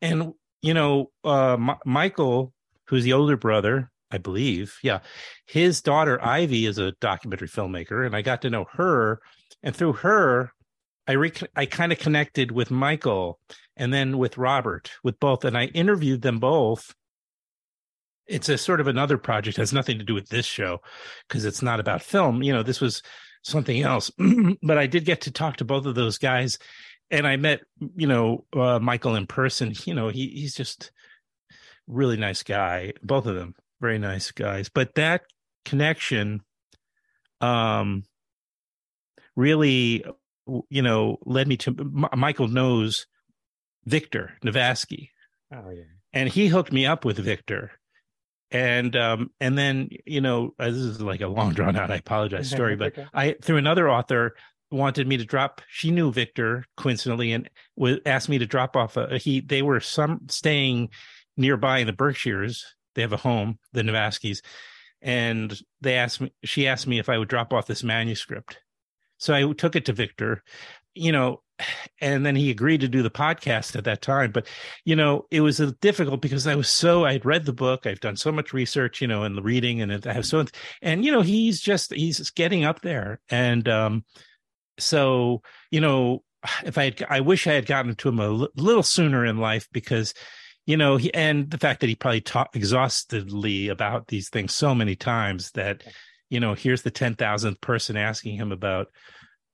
[0.00, 0.32] And,
[0.62, 2.52] you know, uh, M- Michael,
[2.86, 5.00] who's the older brother, I believe, yeah,
[5.44, 9.20] his daughter Ivy is a documentary filmmaker, and I got to know her.
[9.62, 10.52] And through her,
[11.06, 13.38] I re- I kind of connected with Michael
[13.76, 16.94] and then with Robert, with both, and I interviewed them both.
[18.26, 20.80] It's a sort of another project, has nothing to do with this show
[21.28, 22.42] because it's not about film.
[22.42, 23.02] You know, this was
[23.42, 24.10] something else.
[24.62, 26.58] but I did get to talk to both of those guys,
[27.10, 27.60] and I met
[27.96, 29.74] you know uh, Michael in person.
[29.84, 30.90] You know, he he's just
[31.86, 32.94] really nice guy.
[33.02, 34.68] Both of them very nice guys.
[34.68, 35.22] But that
[35.64, 36.42] connection,
[37.40, 38.04] um,
[39.34, 40.04] really,
[40.68, 43.06] you know, led me to M- Michael knows
[43.84, 45.10] Victor Navasky.
[45.52, 45.82] Oh yeah.
[46.12, 47.72] And he hooked me up with Victor
[48.50, 51.96] and um and then you know uh, this is like a long drawn out i
[51.96, 53.06] apologize story but okay.
[53.12, 54.34] i through another author
[54.70, 58.96] wanted me to drop she knew victor coincidentally and was asked me to drop off
[58.96, 60.88] a he they were some staying
[61.36, 64.40] nearby in the berkshires they have a home the Navaskys
[65.00, 68.58] and they asked me she asked me if i would drop off this manuscript.
[69.18, 70.42] So i took it to victor
[70.94, 71.42] you know
[72.00, 74.30] and then he agreed to do the podcast at that time.
[74.30, 74.46] But
[74.84, 78.00] you know it was difficult because i was so I had read the book i've
[78.00, 80.44] done so much research you know and the reading and i have so
[80.82, 83.20] and you know he's just he's getting up there.
[83.30, 84.04] And um
[84.78, 86.22] so you know
[86.64, 89.38] if i had i wish i had gotten to him a l- little sooner in
[89.38, 90.14] life because
[90.66, 94.74] you know he and the fact that he probably talked exhaustedly about these things so
[94.74, 95.82] many times that
[96.28, 98.88] you know here's the 10,000th person asking him about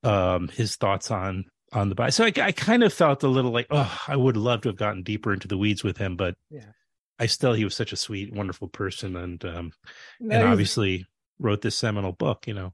[0.02, 2.12] um his thoughts on on the bike.
[2.12, 4.76] So I, I kind of felt a little like, oh, I would love to have
[4.76, 6.66] gotten deeper into the weeds with him, but yeah.
[7.18, 9.72] I still he was such a sweet, wonderful person, and um,
[10.20, 11.06] no, and obviously
[11.38, 12.46] wrote this seminal book.
[12.46, 12.72] You know,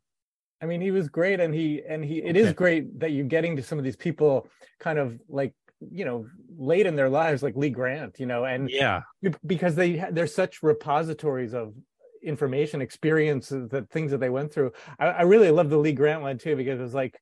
[0.62, 2.18] I mean, he was great, and he and he.
[2.18, 2.40] It okay.
[2.40, 4.48] is great that you're getting to some of these people,
[4.80, 6.26] kind of like you know
[6.56, 9.02] late in their lives like lee grant you know and yeah
[9.46, 11.74] because they they're such repositories of
[12.22, 16.22] information experiences that things that they went through I, I really love the lee grant
[16.22, 17.20] one too because it's like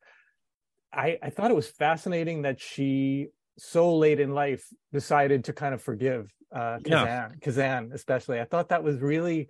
[0.93, 3.29] I, I thought it was fascinating that she
[3.59, 7.29] so late in life decided to kind of forgive uh Kazan, yeah.
[7.43, 8.41] Kazan especially.
[8.41, 9.49] I thought that was really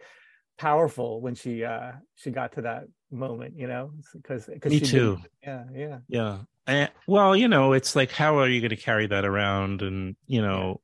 [0.58, 5.16] powerful when she uh she got to that moment, you know, because because me too.
[5.16, 6.38] Did, yeah, yeah, yeah.
[6.66, 9.82] And, well, you know, it's like how are you going to carry that around?
[9.82, 10.80] And you know,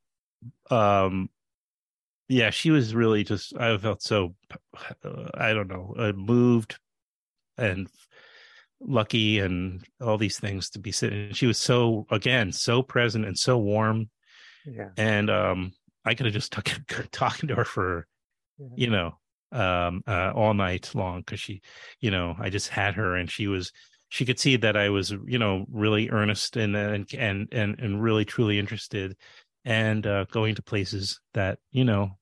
[0.71, 1.05] yeah.
[1.05, 1.29] um,
[2.29, 3.57] yeah, she was really just.
[3.57, 4.35] I felt so.
[5.05, 6.79] Uh, I don't know, uh, moved
[7.59, 7.89] and
[8.81, 11.27] lucky and all these things to be sitting.
[11.27, 14.11] And she was so again so present and so warm.
[14.67, 14.91] Yeah.
[14.97, 15.73] And um,
[16.05, 16.69] I could have just talk,
[17.13, 18.07] talking to her for,
[18.59, 18.69] yeah.
[18.77, 19.19] you know,
[19.53, 21.61] um, uh, all night long because she,
[22.01, 23.73] you know, I just had her and she was
[24.13, 28.03] she could see that I was, you know, really earnest and and and and, and
[28.03, 29.17] really truly interested,
[29.65, 32.19] and uh, going to places that you know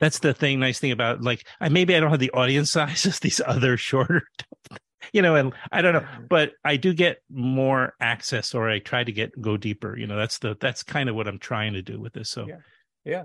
[0.00, 3.06] that's the thing nice thing about like I maybe I don't have the audience size
[3.06, 4.24] as these other shorter
[5.12, 9.04] you know, and I don't know, but I do get more access or I try
[9.04, 9.96] to get go deeper.
[9.96, 12.28] You know, that's the that's kind of what I'm trying to do with this.
[12.28, 12.56] So yeah.
[13.04, 13.24] Yeah.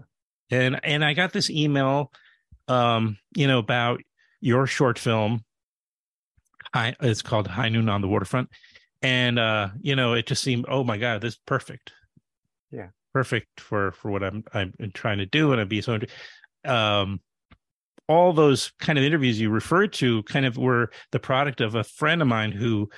[0.51, 2.11] And and I got this email
[2.67, 4.01] um, you know, about
[4.41, 5.43] your short film.
[6.73, 8.49] High, it's called High Noon on the Waterfront.
[9.01, 11.91] And uh, you know, it just seemed, oh my God, this is perfect.
[12.71, 12.87] Yeah.
[13.13, 15.51] Perfect for for what I'm I'm trying to do.
[15.51, 15.99] And I'd be so
[16.65, 17.19] um
[18.07, 21.83] all those kind of interviews you referred to kind of were the product of a
[21.83, 22.89] friend of mine who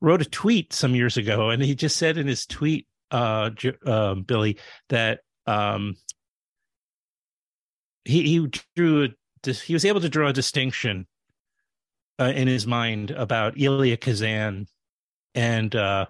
[0.00, 3.50] wrote a tweet some years ago and he just said in his tweet uh,
[3.86, 4.58] uh billy
[4.88, 5.94] that um
[8.04, 11.06] he he drew a, he was able to draw a distinction
[12.22, 14.66] uh, in his mind about Elia Kazan.
[15.34, 16.06] And uh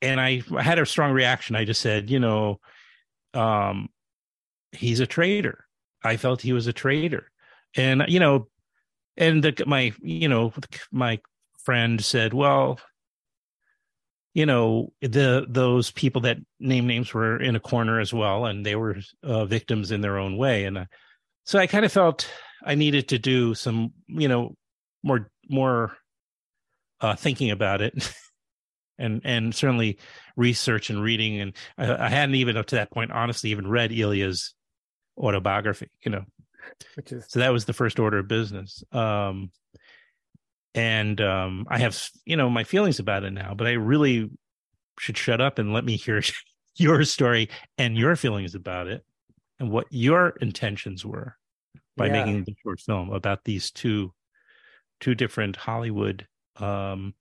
[0.00, 1.56] and I had a strong reaction.
[1.56, 2.60] I just said you know
[3.34, 3.88] um
[4.72, 5.66] he's a traitor.
[6.04, 7.30] I felt he was a traitor.
[7.76, 8.48] And you know
[9.16, 10.52] and the, my you know
[10.90, 11.20] my
[11.64, 12.80] friend said well
[14.34, 18.66] you know the those people that name names were in a corner as well and
[18.66, 20.64] they were uh, victims in their own way.
[20.64, 20.84] And uh,
[21.44, 22.30] so i kind of felt
[22.64, 24.54] i needed to do some you know
[25.02, 25.96] more more
[27.00, 28.14] uh, thinking about it
[28.98, 29.98] and and certainly
[30.36, 31.40] research and reading.
[31.40, 34.54] And I, I hadn't even up to that point honestly even read Elia's
[35.18, 36.24] autobiography you know.
[36.94, 38.82] Which is so that was the first order of business.
[38.92, 39.50] Um
[40.74, 44.30] and um i have you know my feelings about it now but i really
[44.98, 46.22] should shut up and let me hear
[46.76, 49.04] your story and your feelings about it
[49.58, 51.36] and what your intentions were
[51.96, 52.24] by yeah.
[52.24, 54.12] making the short film about these two
[55.02, 56.26] two different hollywood
[56.56, 57.12] um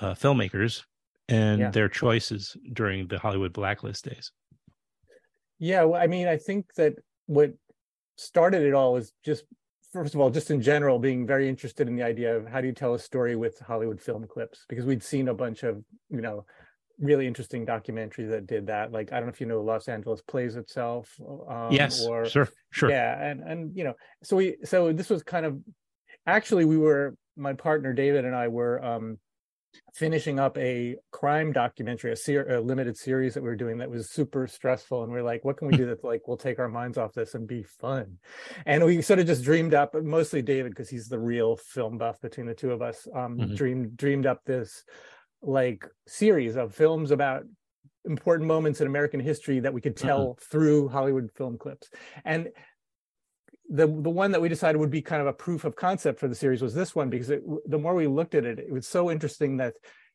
[0.00, 0.82] uh, filmmakers
[1.28, 1.70] and yeah.
[1.70, 4.32] their choices during the hollywood blacklist days.
[5.58, 6.94] Yeah well, i mean i think that
[7.26, 7.52] what
[8.16, 9.44] started it all is just
[9.92, 12.66] first of all just in general being very interested in the idea of how do
[12.66, 14.64] you tell a story with hollywood film clips?
[14.68, 16.44] Because we'd seen a bunch of you know
[16.98, 18.92] really interesting documentaries that did that.
[18.92, 21.14] Like i don't know if you know los angeles plays itself
[21.48, 22.90] um, yes or sure sure.
[22.90, 25.58] Yeah and and you know so we so this was kind of
[26.28, 29.18] actually we were my partner David and I were um,
[29.94, 33.90] finishing up a crime documentary, a, ser- a, limited series that we were doing that
[33.90, 35.04] was super stressful.
[35.04, 37.12] And we are like, what can we do that's like, we'll take our minds off
[37.12, 38.18] this and be fun.
[38.66, 42.20] And we sort of just dreamed up, mostly David, because he's the real film buff
[42.20, 43.54] between the two of us, um, mm-hmm.
[43.54, 44.84] dreamed, dreamed up this
[45.42, 47.44] like series of films about
[48.04, 50.46] important moments in American history that we could tell uh-huh.
[50.50, 51.88] through Hollywood film clips.
[52.24, 52.48] And
[53.68, 56.28] the the one that we decided would be kind of a proof of concept for
[56.28, 58.86] the series was this one because it, the more we looked at it, it was
[58.86, 59.74] so interesting that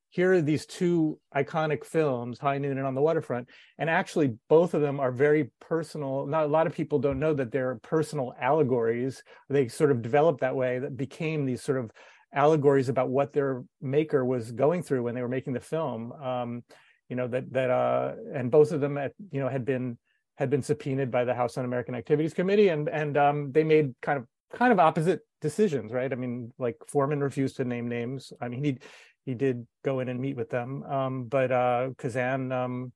[0.09, 3.49] here are these two iconic films, High Noon and On the Waterfront,
[3.79, 6.27] and actually both of them are very personal.
[6.27, 9.23] Not a lot of people don't know that they're personal allegories.
[9.49, 11.91] They sort of developed that way that became these sort of
[12.31, 16.11] allegories about what their maker was going through when they were making the film.
[16.11, 16.63] Um,
[17.09, 19.97] you know that that uh, and both of them, at, you know, had been
[20.35, 24.17] had been subpoenaed by the House Un-American Activities Committee, and and um, they made kind
[24.17, 26.11] of kind of opposite decisions, right?
[26.11, 28.33] I mean, like Foreman refused to name names.
[28.41, 28.77] I mean, he
[29.25, 32.91] he did go in and meet with them, um, but uh, Kazan, um,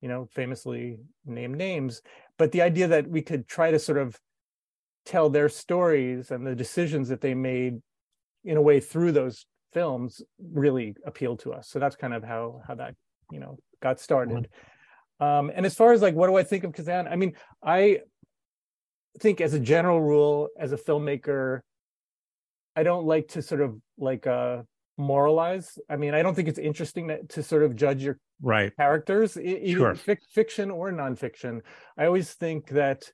[0.00, 2.02] you know, famously named names.
[2.38, 4.18] But the idea that we could try to sort of
[5.04, 7.80] tell their stories and the decisions that they made
[8.44, 10.22] in a way through those films
[10.52, 11.68] really appealed to us.
[11.68, 12.94] So that's kind of how how that
[13.30, 14.48] you know got started.
[15.20, 17.06] Um, and as far as like, what do I think of Kazan?
[17.06, 18.00] I mean, I
[19.18, 21.60] think as a general rule, as a filmmaker,
[22.74, 24.62] I don't like to sort of like uh,
[24.96, 25.78] moralize.
[25.88, 29.36] I mean, I don't think it's interesting to, to sort of judge your right characters,
[29.36, 30.16] either sure.
[30.32, 31.60] fiction or nonfiction.
[31.98, 33.12] I always think that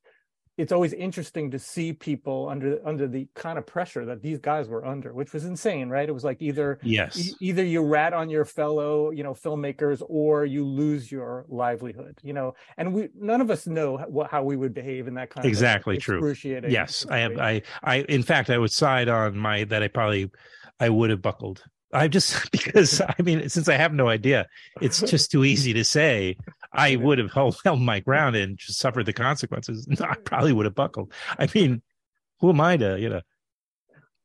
[0.56, 4.68] it's always interesting to see people under under the kind of pressure that these guys
[4.68, 6.08] were under which was insane right?
[6.08, 7.18] It was like either yes.
[7.18, 12.18] e- either you rat on your fellow you know filmmakers or you lose your livelihood
[12.22, 12.54] you know?
[12.76, 15.48] And we none of us know how, how we would behave in that kind of
[15.48, 16.18] exactly of true.
[16.18, 17.06] excruciating yes.
[17.10, 20.30] I have i i in fact i would side on my that i probably
[20.80, 21.62] i would have buckled.
[21.92, 24.46] I just because I mean, since I have no idea,
[24.80, 26.36] it's just too easy to say.
[26.72, 29.88] I would have held, held my ground and just suffered the consequences.
[30.00, 31.12] I probably would have buckled.
[31.38, 31.82] I mean,
[32.40, 33.20] who am I to, you know?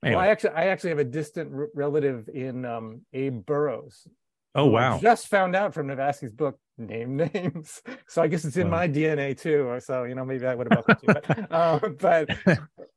[0.04, 0.16] Anyway.
[0.16, 4.08] Well, I actually, I actually have a distant relative in um, Abe Burrows.
[4.54, 5.00] Oh wow!
[5.00, 7.82] just found out from Navasky's book, Name Names.
[8.08, 8.80] So I guess it's in wow.
[8.80, 9.64] my DNA too.
[9.68, 11.14] Or so you know, maybe I would have buckled you.
[11.14, 12.30] But, uh, but,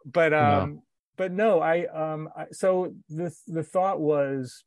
[0.05, 0.83] but, um,
[1.17, 4.65] but no, I um I, so the the thought was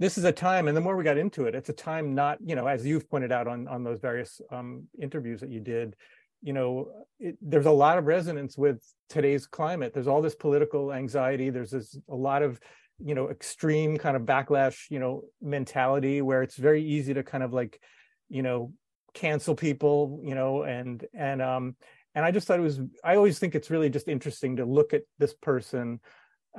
[0.00, 2.38] this is a time and the more we got into it it's a time not
[2.44, 5.94] you know as you've pointed out on on those various um interviews that you did
[6.42, 6.88] you know
[7.20, 11.70] it, there's a lot of resonance with today's climate there's all this political anxiety there's
[11.70, 12.58] this a lot of
[12.98, 17.44] you know extreme kind of backlash you know mentality where it's very easy to kind
[17.44, 17.80] of like
[18.28, 18.72] you know
[19.14, 21.76] cancel people you know and and um
[22.14, 22.80] and I just thought it was.
[23.04, 26.00] I always think it's really just interesting to look at this person,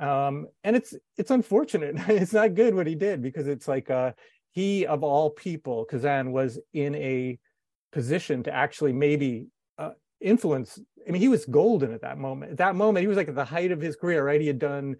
[0.00, 1.96] um, and it's it's unfortunate.
[2.08, 4.12] it's not good what he did because it's like uh,
[4.50, 7.38] he of all people, Kazan was in a
[7.92, 9.46] position to actually maybe
[9.78, 9.90] uh,
[10.20, 10.78] influence.
[11.06, 12.52] I mean, he was golden at that moment.
[12.52, 14.24] At that moment, he was like at the height of his career.
[14.24, 14.96] Right, he had done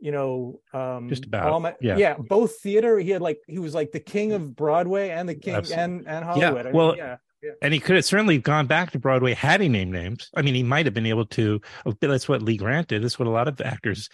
[0.00, 3.74] you know um just about my, yeah yeah both theater he had like he was
[3.74, 5.84] like the king of broadway and the king Absolutely.
[5.84, 6.72] and and hollywood yeah.
[6.72, 7.52] well yeah yeah.
[7.62, 10.30] And he could have certainly gone back to Broadway had he named names.
[10.34, 11.60] I mean, he might have been able to.
[11.86, 13.04] Oh, that's what Lee Grant did.
[13.04, 14.08] That's what a lot of actors,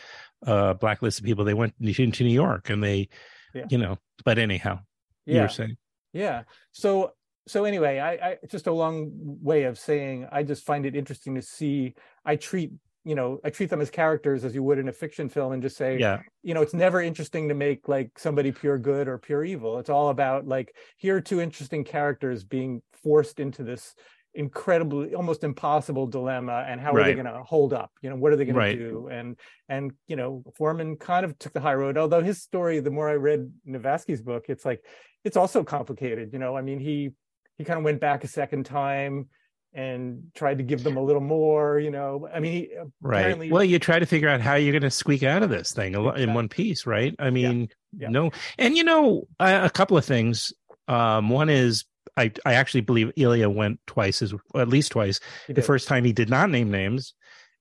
[0.46, 1.44] uh, blacklisted people.
[1.44, 3.08] They went into New York and they,
[3.54, 3.64] yeah.
[3.70, 3.98] you know.
[4.24, 4.80] But anyhow,
[5.26, 5.36] yeah.
[5.36, 5.76] you were saying.
[6.12, 6.42] Yeah.
[6.72, 7.12] So
[7.46, 11.34] so anyway, I, I just a long way of saying I just find it interesting
[11.34, 11.94] to see.
[12.24, 12.72] I treat
[13.04, 15.62] you know i treat them as characters as you would in a fiction film and
[15.62, 16.20] just say yeah.
[16.42, 19.78] you know it's never interesting to make like somebody pure good or pure evil.
[19.78, 23.94] It's all about like here are two interesting characters being forced into this
[24.34, 27.02] incredibly almost impossible dilemma and how right.
[27.02, 27.92] are they going to hold up?
[28.02, 28.76] You know what are they going right.
[28.76, 29.08] to do?
[29.08, 29.36] And
[29.68, 33.08] and you know foreman kind of took the high road although his story the more
[33.08, 34.84] i read navasky's book it's like
[35.24, 36.56] it's also complicated you know?
[36.56, 37.10] I mean he
[37.56, 39.28] he kind of went back a second time
[39.74, 42.68] and tried to give them a little more you know i mean
[43.00, 45.72] right well you try to figure out how you're going to squeak out of this
[45.72, 46.22] thing exactly.
[46.22, 48.06] in one piece right i mean yeah.
[48.06, 48.08] Yeah.
[48.08, 50.52] no and you know a, a couple of things
[50.86, 51.84] um, one is
[52.16, 55.18] I, I actually believe Elia went twice, as at least twice.
[55.48, 57.14] The first time he did not name names,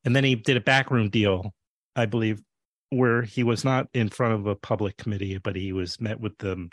[0.06, 1.54] and then he did a backroom deal,
[1.96, 2.42] I believe,
[2.90, 6.38] where he was not in front of a public committee, but he was met with
[6.38, 6.70] them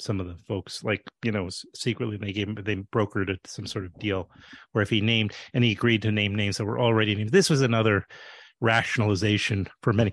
[0.00, 3.84] some of the folks like you know secretly they gave him they brokered some sort
[3.84, 4.28] of deal
[4.72, 7.50] where if he named and he agreed to name names that were already named this
[7.50, 8.06] was another
[8.60, 10.12] rationalization for many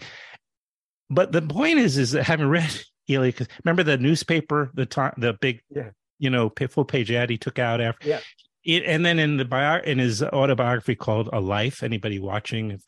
[1.09, 2.69] but the point is is that having read
[3.09, 3.33] Elia,
[3.63, 5.91] remember the newspaper the time the big yeah.
[6.19, 8.19] you know full page ad he took out after yeah
[8.65, 12.79] it, and then in the bio in his autobiography called a life anybody watching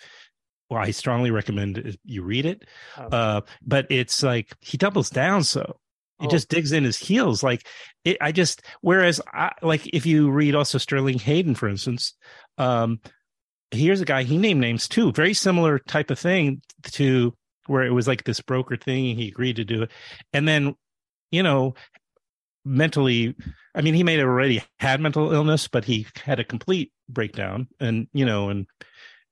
[0.69, 2.63] well, I strongly recommend you read it.
[2.95, 3.03] Oh.
[3.05, 5.79] Uh, but it's like he doubles down so
[6.19, 6.29] he Oh.
[6.29, 7.43] just digs in his heels.
[7.43, 7.65] Like
[8.03, 12.13] it, I just whereas I like if you read also Sterling Hayden, for instance,
[12.57, 12.99] um,
[13.71, 16.61] here's a guy he named names too, very similar type of thing
[16.91, 17.33] to
[17.67, 19.15] where it was like this broker thing.
[19.15, 19.91] He agreed to do it,
[20.33, 20.75] and then
[21.31, 21.75] you know
[22.65, 23.35] mentally
[23.73, 27.67] i mean he may have already had mental illness but he had a complete breakdown
[27.79, 28.67] and you know and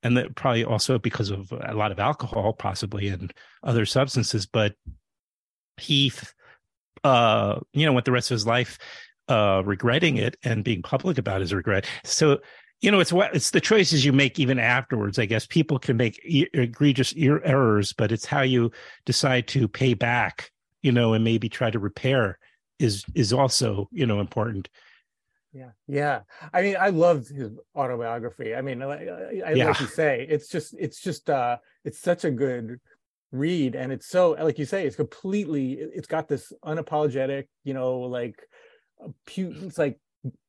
[0.01, 3.33] and that probably also because of a lot of alcohol possibly and
[3.63, 4.73] other substances but
[5.75, 6.11] he
[7.03, 8.77] uh you know went the rest of his life
[9.27, 12.39] uh regretting it and being public about his regret so
[12.81, 15.97] you know it's what it's the choices you make even afterwards i guess people can
[15.97, 18.71] make e- egregious er- errors but it's how you
[19.05, 22.37] decide to pay back you know and maybe try to repair
[22.79, 24.69] is is also you know important
[25.53, 26.21] Yeah, yeah.
[26.53, 28.53] I mean, I loved his autobiography.
[28.53, 29.67] I mean, like, I, I, Yeah.
[29.69, 32.79] like you say, it's just, it's just, uh, it's such a good
[33.31, 37.99] read, and it's so, like you say, it's completely, it's got this unapologetic, you know,
[38.01, 38.35] like,
[39.03, 39.99] uh, pu- it's like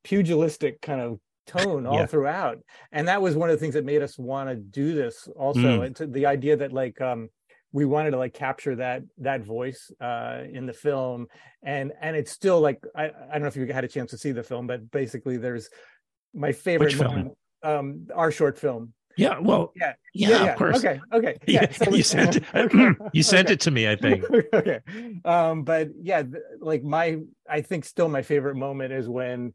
[0.05, 2.07] pugilistic kind of tone all Yeah.
[2.07, 2.59] throughout,
[2.93, 5.29] and that was one of the things that made us want to do this.
[5.37, 5.99] Also, Mm.
[6.01, 7.29] and the idea that like, um,
[7.73, 11.27] we wanted to like capture that that voice uh in the film
[11.63, 14.17] and and it's still like i i don't know if you had a chance to
[14.17, 15.69] see the film but basically there's
[16.35, 17.15] my favorite Which film?
[17.15, 21.91] moment, um our short film yeah well yeah yeah, of course okay okay yeah, so-
[21.91, 23.55] you sent it okay, you sent okay.
[23.55, 24.81] it to me i think okay
[25.25, 29.53] um but yeah th- like my i think still my favorite moment is when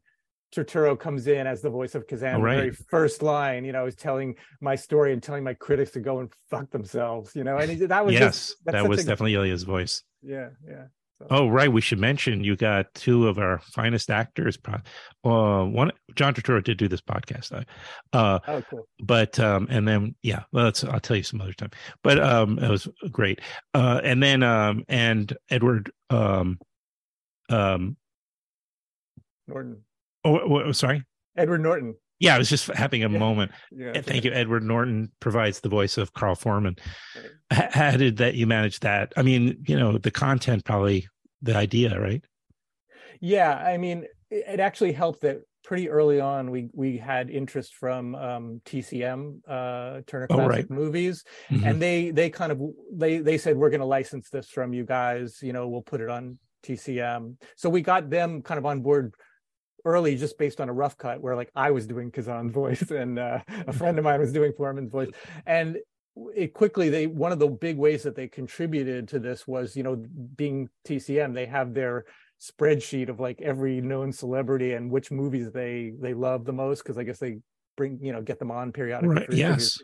[0.54, 2.34] Turturro comes in as the voice of Kazan.
[2.34, 2.54] The right.
[2.54, 6.20] very first line, you know, is telling my story and telling my critics to go
[6.20, 7.34] and fuck themselves.
[7.34, 10.84] You know, and that was yes just, that was a- definitely Elia's voice yeah, yeah.
[11.20, 11.70] So, Oh, right.
[11.72, 14.58] We should mention you got two of our finest actors.
[14.66, 17.62] Uh, one, John Turturro did do this podcast, uh,
[18.16, 18.88] uh, oh, cool.
[19.00, 21.70] but um, and then yeah, well, that's, I'll tell you some other time.
[22.02, 23.40] But um, it was great.
[23.74, 26.58] Uh, and then um, and Edward um,
[27.48, 27.96] um,
[29.46, 29.82] Norton,
[30.24, 31.04] oh, oh, sorry.
[31.36, 31.94] Edward Norton.
[32.24, 33.18] Yeah, I was just having a Yeah.
[33.18, 33.52] moment.
[33.70, 34.32] Yeah, And thank you.
[34.32, 36.76] Edward Norton provides the voice of Carl Foreman.
[37.52, 39.12] H- How did that you manage that?
[39.14, 41.06] I mean, you know, the content probably
[41.42, 42.24] the idea, right?
[43.20, 48.14] Yeah, I mean, it, actually helped that pretty early on we we had interest from
[48.14, 50.70] um, TCM, uh, Turner Oh, Classic right.
[50.70, 51.66] Movies, Mhm.
[51.66, 52.60] and they they kind of
[52.92, 55.38] they they said we're going to license this from you guys.
[55.42, 57.36] You know, we'll put it on TCM.
[57.56, 59.14] So we got them kind of on board
[59.84, 63.18] early just based on a rough cut where like I was doing Kazan's voice and
[63.18, 65.10] uh, a friend of mine was doing Foreman's voice
[65.46, 65.78] and
[66.36, 69.82] it quickly they one of the big ways that they contributed to this was you
[69.82, 69.96] know
[70.36, 72.04] being TCM they have their
[72.40, 76.98] spreadsheet of like every known celebrity and which movies they they love the most because
[76.98, 77.38] I guess they
[77.76, 79.32] bring you know get them on periodically Right.
[79.32, 79.78] Yes.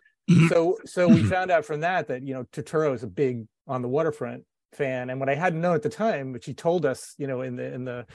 [0.49, 3.83] so so we found out from that that you know Turturro is a big on
[3.83, 7.15] the waterfront fan and what I hadn't known at the time which he told us
[7.19, 8.07] you know in the in the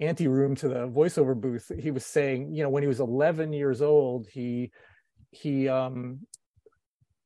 [0.00, 3.52] ante room to the voiceover booth he was saying you know when he was 11
[3.52, 4.70] years old he
[5.30, 6.20] he um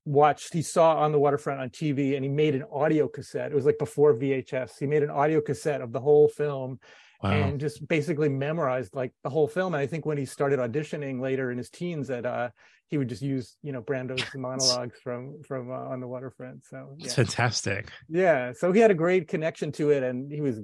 [0.05, 3.55] watched he saw on the waterfront on TV and he made an audio cassette it
[3.55, 6.79] was like before VHS he made an audio cassette of the whole film
[7.23, 7.33] Wow.
[7.33, 9.75] and just basically memorized like the whole film.
[9.75, 12.51] And I think when he started auditioning later in his teens, that uh,
[12.87, 16.65] he would just use you know Brando's monologues from from uh, on the waterfront.
[16.67, 17.11] So yeah.
[17.11, 17.91] fantastic.
[18.09, 20.61] yeah, so he had a great connection to it, and he was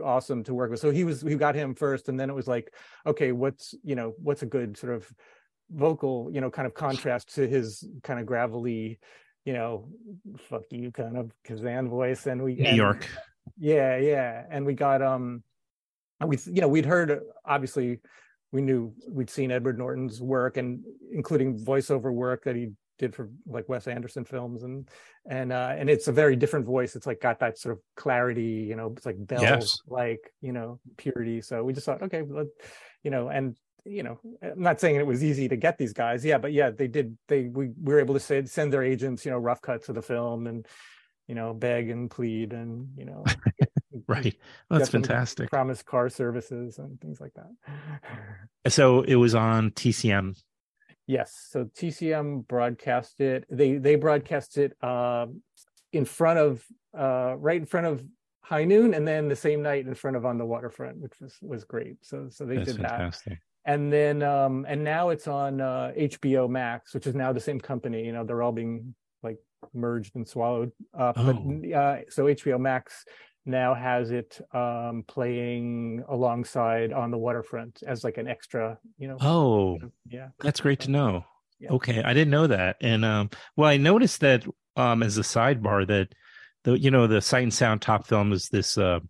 [0.00, 0.80] awesome to work with.
[0.80, 2.72] So he was we got him first, and then it was like,
[3.06, 5.10] okay, what's you know what's a good sort of
[5.70, 8.98] vocal you know kind of contrast to his kind of gravelly
[9.44, 9.86] you know
[10.48, 13.06] fuck you kind of Kazan voice and we New and- York.
[13.58, 15.42] yeah yeah and we got um
[16.24, 17.98] we you know we'd heard obviously
[18.50, 20.82] we knew we'd seen edward norton's work and
[21.12, 24.88] including voiceover work that he did for like wes anderson films and
[25.28, 28.66] and uh and it's a very different voice it's like got that sort of clarity
[28.68, 29.78] you know it's like bells, Yes.
[29.86, 32.46] like you know purity so we just thought okay let,
[33.02, 36.24] you know and you know i'm not saying it was easy to get these guys
[36.24, 39.24] yeah but yeah they did they we, we were able to send, send their agents
[39.24, 40.66] you know rough cuts of the film and
[41.26, 43.24] you know beg and plead and you know
[44.06, 44.36] Right.
[44.70, 45.50] That's get them to fantastic.
[45.50, 50.40] promise car services and things like that So it was on TCM.
[51.08, 55.26] Yes so tcm broadcast it they they broadcast it uh,
[55.92, 56.64] in front of
[56.96, 58.04] uh right in front of
[58.42, 61.36] high noon and then the same night in front of on the waterfront which was
[61.42, 63.38] was great so so they That's did that fantastic.
[63.64, 67.58] and then um and now it's on uh hbo max which is now the same
[67.60, 69.38] company you know they're all being like
[69.74, 71.32] merged and swallowed up Oh.
[71.32, 73.04] but uh so hbo max
[73.48, 79.16] now has it um playing alongside on the waterfront as like an extra you know
[79.20, 79.78] Oh,
[80.08, 81.24] yeah that's great to know.
[81.58, 81.70] Yeah.
[81.72, 82.76] Okay, I didn't know that.
[82.80, 84.44] And um, well, I noticed that
[84.76, 86.14] um, as a sidebar that
[86.62, 89.00] the you know the Sight and Sound top film is this uh,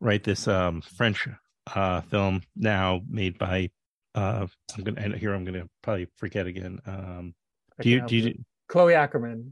[0.00, 1.28] right this um French
[1.74, 3.70] uh film now made by
[4.14, 6.80] uh I'm gonna and here I'm gonna probably forget again.
[6.86, 7.34] Um,
[7.80, 8.44] do you do you?
[8.68, 9.50] Chloe Akerman.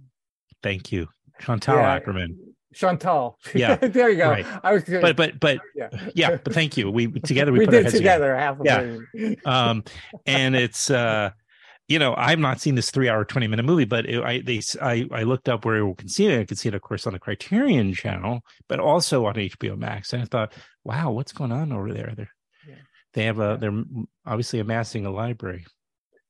[0.62, 1.08] Thank you,
[1.40, 1.98] Chantal Yeah.
[1.98, 2.36] Akerman.
[2.72, 3.38] Chantal.
[3.54, 4.30] Yeah, there you go.
[4.30, 4.46] right.
[4.62, 5.88] I was But but but yeah.
[6.14, 6.90] yeah, but thank you.
[6.90, 8.96] We together we, we put our did heads together half a Yeah.
[9.14, 9.36] million.
[9.46, 9.84] um
[10.26, 11.30] and it's uh
[11.88, 14.60] you know i've not seen this three hour 20 minute movie but it, i they
[14.80, 17.06] i i looked up where we can see it i could see it of course
[17.08, 20.52] on the criterion channel but also on hbo max and i thought
[20.84, 22.32] wow what's going on over there they're
[22.68, 22.74] Yeah.
[23.14, 23.82] they have a they're
[24.24, 25.66] obviously amassing a library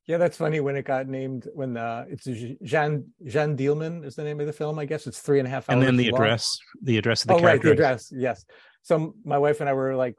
[0.07, 4.24] Yeah, that's funny when it got named when uh it's Jean Jean Dielman is the
[4.24, 5.07] name of the film, I guess.
[5.07, 5.78] It's three and a half hours.
[5.78, 6.20] and then the long.
[6.20, 8.11] address the address of the oh, right, the address.
[8.12, 8.44] Yes.
[8.82, 10.16] So my wife and I were like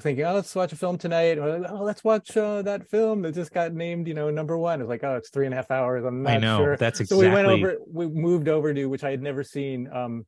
[0.00, 1.38] thinking, oh, let's watch a film tonight.
[1.38, 4.80] Or, oh, let's watch uh, that film that just got named, you know, number one.
[4.80, 6.04] It was like, oh, it's three and a half hours.
[6.04, 6.76] I'm not I know, sure.
[6.76, 7.26] that's exactly.
[7.26, 7.78] So we went over.
[7.90, 9.88] We moved over to which I had never seen.
[9.90, 10.26] Um,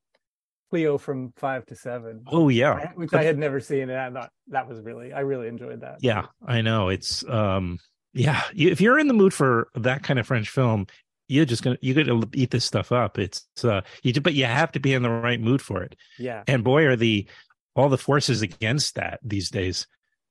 [0.70, 2.24] Cleo from five to seven.
[2.26, 5.46] oh yeah which I had never seen, and I thought that was really, I really
[5.46, 5.98] enjoyed that.
[6.00, 7.78] yeah i know it's um
[8.14, 8.42] yeah.
[8.56, 10.86] If you're in the mood for that kind of french film
[11.28, 13.18] you're just gonna you're gonna eat this stuff up.
[13.18, 15.96] It's uh you but you have to be in the right mood for it.
[16.18, 17.26] Yeah, and boy are the
[17.74, 19.86] all the forces against that these days.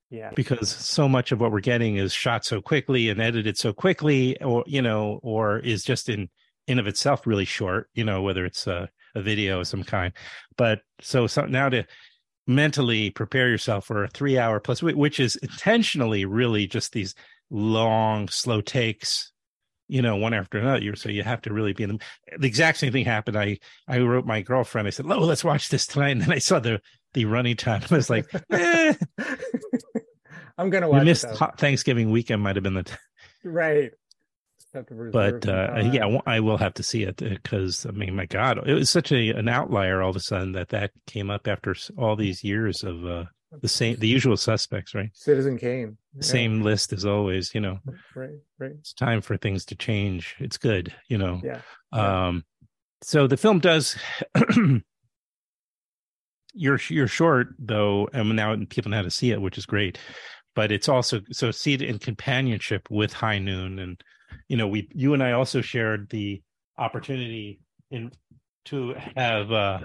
[0.10, 0.30] Yeah.
[0.36, 4.40] because so much of what we're getting is shot so quickly and edited so quickly
[4.44, 6.30] or you know or is just in
[6.68, 10.14] in of itself really short you know whether it's a, a video of some kind.
[10.56, 11.86] But so, so now to
[12.46, 17.16] mentally prepare yourself for a three hour plus which is intentionally really just these
[17.54, 19.32] long slow takes
[19.88, 22.00] you know one after another so you have to really be in the,
[22.40, 25.70] the exact same thing happened i i wrote my girlfriend i said oh let's watch
[25.70, 26.82] this tonight and then i saw the
[27.14, 28.94] the running time i was like eh.
[30.58, 31.02] I'm gonna watch.
[31.04, 31.28] it, missed
[31.58, 32.94] thanksgiving weekend might have been the t-
[33.44, 33.92] right.
[34.60, 37.92] Just have to reserve but uh, yeah I will have to see it because i
[37.92, 40.92] mean my god it was such a an outlier all of a sudden that that
[41.06, 43.26] came up after all these years of uh
[43.62, 45.98] the same the usual suspects right Citizen Kane.
[46.16, 46.22] Yeah.
[46.22, 47.80] same list as always you know
[48.16, 48.30] Right,
[48.60, 48.72] right.
[48.80, 51.62] it's time for things to change it's good you know Yeah.
[51.94, 52.28] yeah.
[52.28, 52.44] um
[53.02, 53.96] so the film does
[56.54, 59.98] you're you're short though and now people know how to see it which is great
[60.56, 64.02] but it's also so see it in companionship with high noon and
[64.48, 66.42] you know we you and i also shared the
[66.78, 67.60] opportunity
[67.92, 68.12] in
[68.66, 69.80] to have uh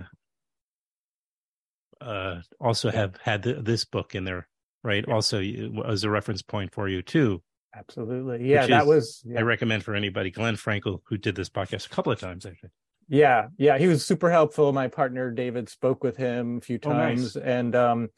[2.00, 4.46] uh also have had the, this book in there
[4.84, 7.42] right also you- as a reference point for you too
[7.76, 8.48] Absolutely.
[8.50, 9.24] Yeah, that is- was.
[9.36, 12.70] i recommend for anybody glenn frankel who did this podcast a couple of times actually
[13.10, 13.78] yeah, yeah.
[13.78, 14.70] He was super helpful.
[14.74, 16.98] My partner David spoke with him a few Oh, nice.
[17.32, 18.08] times, and um,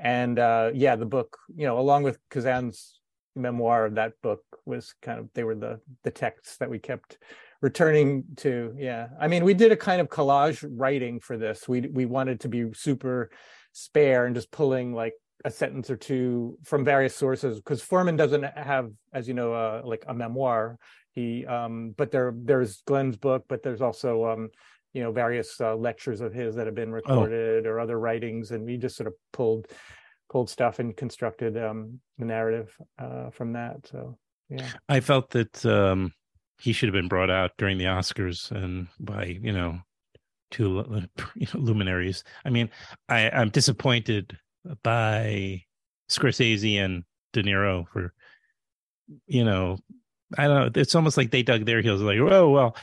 [0.00, 2.98] and uh, yeah, the book, you know, along with Kazan's
[3.36, 7.16] memoir, that book was kind of they were the the texts that we kept
[7.62, 8.74] returning to.
[8.76, 11.68] Yeah, I mean, we did a kind of collage writing for this.
[11.68, 13.30] We we wanted to be super
[13.72, 18.42] spare and just pulling like a sentence or two from various sources because Foreman doesn't
[18.42, 20.78] have, as you know, uh, like a memoir.
[21.12, 24.50] He, um, but there, there's Glenn's book, but there's also, um,
[24.92, 28.64] you know, various uh, lectures of his that have been recorded or other writings, and
[28.64, 29.66] we just sort of pulled,
[30.30, 33.86] pulled stuff and constructed um, the narrative uh, from that.
[33.90, 36.12] So, yeah, I felt that um,
[36.60, 39.78] he should have been brought out during the Oscars and by you know
[40.50, 40.84] two
[41.34, 42.24] you know, luminaries.
[42.44, 42.70] I mean,
[43.08, 44.36] I, I'm disappointed
[44.82, 45.64] by
[46.10, 48.12] Scorsese and De Niro for
[49.26, 49.78] you know.
[50.38, 50.80] I don't know.
[50.80, 52.00] It's almost like they dug their heels.
[52.02, 52.76] Like, oh well,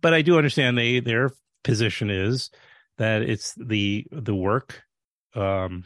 [0.00, 1.30] but I do understand they their
[1.64, 2.50] position is
[2.98, 4.82] that it's the the work
[5.34, 5.84] um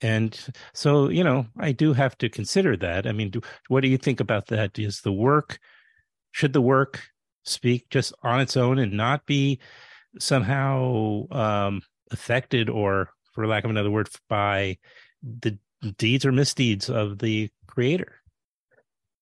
[0.00, 3.88] and so you know i do have to consider that i mean do, what do
[3.88, 5.58] you think about that is the work
[6.32, 7.02] should the work
[7.44, 9.58] speak just on its own and not be
[10.18, 11.80] somehow um
[12.10, 14.76] affected or for lack of another word by
[15.22, 15.58] the
[15.96, 18.16] deeds or misdeeds of the creator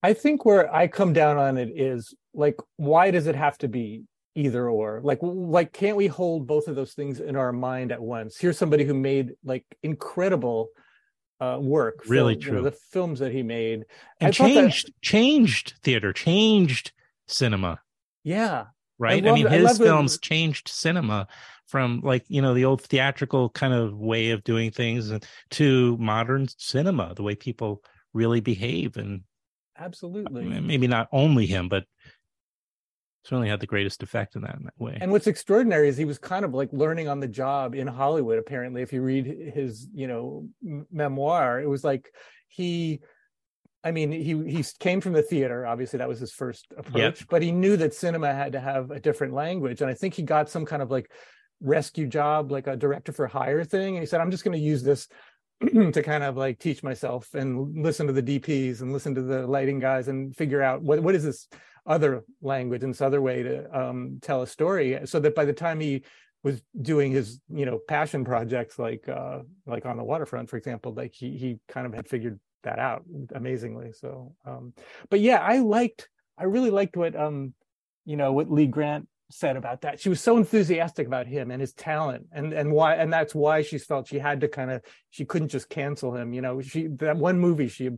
[0.03, 3.69] I think where I come down on it is like, why does it have to
[3.69, 4.05] be
[4.35, 5.01] either or?
[5.03, 8.39] Like, like can't we hold both of those things in our mind at once?
[8.39, 10.69] Here's somebody who made like incredible
[11.41, 12.03] uh, work.
[12.07, 12.71] Really film- you know, true.
[12.71, 13.85] the films that he made
[14.21, 16.93] and I thought that- changed changed theater changed
[17.31, 17.81] cinema
[18.22, 18.66] yeah,
[18.99, 19.24] right?
[19.24, 21.26] I, love mean, I his the- films changed cinema
[21.66, 25.12] from like you know the old theatrical kind of way of doing things
[25.51, 29.22] to modern cinema, the way people really behave, and
[29.78, 30.45] absolutely.
[30.45, 31.85] maybe not only him, but
[33.24, 34.97] certainly had the greatest effect in that, in that way.
[35.01, 38.39] And what's extraordinary is he was kind of like learning on the job in Hollywood.
[38.39, 42.12] Apparently, if you read his, you know, m- memoir, it was like
[42.49, 43.01] he
[43.83, 45.66] I mean, he he came from the theater.
[45.66, 47.20] Obviously, that was his first approach.
[47.20, 47.28] Yep.
[47.31, 50.22] But he knew that cinema had to have a different language, and I think he
[50.22, 51.11] got some kind of like
[51.62, 53.97] rescue job, like a director for hire thing.
[53.97, 55.09] And he said, "I'm just going to use this
[55.62, 59.47] to kind of like teach myself and listen to the DPs and listen to the
[59.47, 61.49] lighting guys and figure out what what is this
[61.87, 65.55] other language and this other way to um, tell a story, so that by the
[65.55, 66.05] time he
[66.43, 70.95] was doing his you know passion projects like uh like on the waterfront for example
[70.95, 73.05] like he he kind of had figured that out
[73.35, 73.93] amazingly.
[73.93, 74.75] So, um,
[75.09, 76.09] but yeah, I liked,
[76.39, 77.55] I really liked what, um,
[78.05, 80.01] you know, what Lee Grant said about that.
[80.01, 83.63] She was so enthusiastic about him and his talent, and and why, and that's why
[83.63, 86.33] she felt she had to kind of, she couldn't just cancel him.
[86.33, 87.91] You know, she that one movie she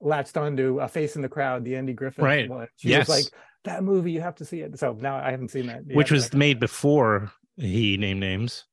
[0.00, 2.48] latched onto, A Face in the Crowd, the Andy Griffith right.
[2.48, 2.68] one.
[2.76, 3.06] She yes.
[3.06, 3.32] was like,
[3.64, 4.78] that movie, you have to see it.
[4.78, 8.64] So now I haven't seen that, yet, which was made before he named names.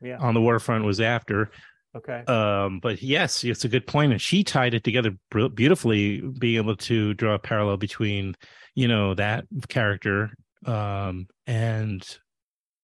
[0.00, 0.18] Yeah.
[0.18, 1.50] On the waterfront was after.
[1.98, 2.24] Okay.
[2.26, 5.16] Um, but yes, it's a good point, and she tied it together
[5.54, 8.34] beautifully, being able to draw a parallel between,
[8.74, 10.30] you know, that character
[10.64, 12.18] um, and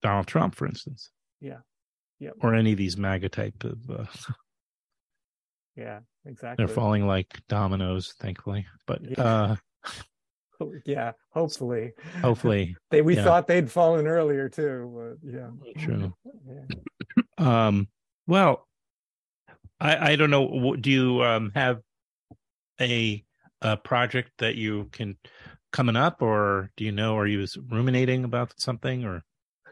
[0.03, 1.11] Donald Trump, for instance.
[1.41, 1.59] Yeah.
[2.19, 2.31] Yeah.
[2.41, 3.79] Or any of these MAGA type of.
[3.91, 4.07] Uh,
[5.77, 6.65] yeah, exactly.
[6.65, 8.67] They're falling like dominoes, thankfully.
[8.87, 9.23] But yeah.
[9.23, 9.57] uh
[10.87, 11.93] yeah, hopefully.
[12.21, 12.77] Hopefully.
[12.91, 13.25] they we yeah.
[13.25, 15.51] thought they'd fallen earlier too, but yeah.
[15.85, 16.15] True.
[16.47, 17.67] Yeah.
[17.67, 17.89] um
[18.27, 18.67] well,
[19.81, 20.77] I, I don't know.
[20.77, 21.81] Do you um, have
[22.81, 23.25] a,
[23.61, 25.16] a project that you can
[25.72, 27.16] coming up, or do you know?
[27.16, 29.22] Are you was ruminating about something, or?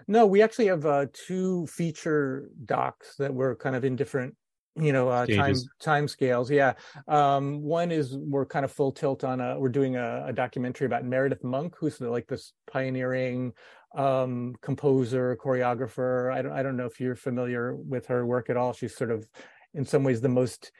[0.08, 4.34] No, we actually have uh, two feature docs that were kind of in different,
[4.74, 6.50] you know, uh, time time scales.
[6.50, 6.74] Yeah,
[7.06, 9.58] um, one is we're kind of full tilt on a.
[9.58, 13.52] We're doing a, a documentary about Meredith Monk, who's like this pioneering
[13.94, 18.56] um composer choreographer i don't i don't know if you're familiar with her work at
[18.56, 19.28] all she's sort of
[19.74, 20.72] in some ways the most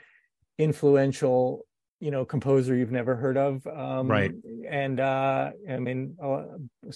[0.58, 1.66] influential
[2.00, 3.66] you know composer you've never heard of.
[3.66, 4.32] Um right.
[4.68, 6.46] and uh i mean a,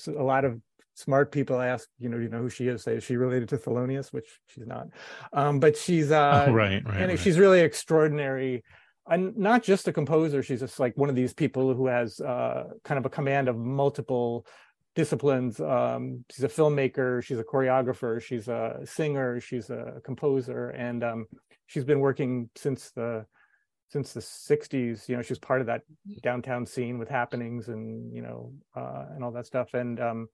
[0.09, 0.61] a lot of
[0.95, 2.83] smart people ask you know do you know who she is?
[2.83, 4.13] Say is she related to thelonious?
[4.13, 4.89] Which she's not.
[5.33, 7.19] Um but she's uh oh, right right and right.
[7.19, 8.65] she's really extraordinary.
[9.09, 12.65] And not just a composer she's just like one of these people who has uh
[12.85, 14.45] kind of a command of multiple
[14.97, 15.61] disciplines.
[15.61, 21.27] Um, she's a filmmaker, she's a choreographer, she's a singer, she's a composer, and um,
[21.67, 23.27] she's been working since the
[23.89, 25.83] since the 60s you know she's part of that
[26.23, 29.75] downtown scene with happenings and you know uh, and all that stuff.
[29.75, 30.29] And um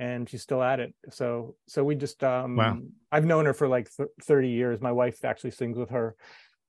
[0.00, 0.94] and she's still at it.
[1.10, 2.78] So so we just um wow.
[3.10, 4.80] i've known her for like th- 30 years.
[4.80, 6.14] My wife actually sings with her.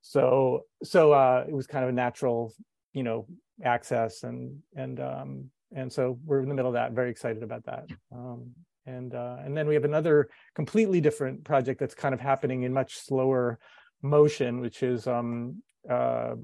[0.01, 2.53] So so uh it was kind of a natural
[2.93, 3.27] you know
[3.63, 6.93] access and and um and so we're in the middle of that.
[6.93, 7.85] Very excited about that.
[8.11, 8.51] Um,
[8.85, 12.73] and uh, and then we have another completely different project that's kind of happening in
[12.73, 13.59] much slower
[14.01, 16.35] motion which is um, uh,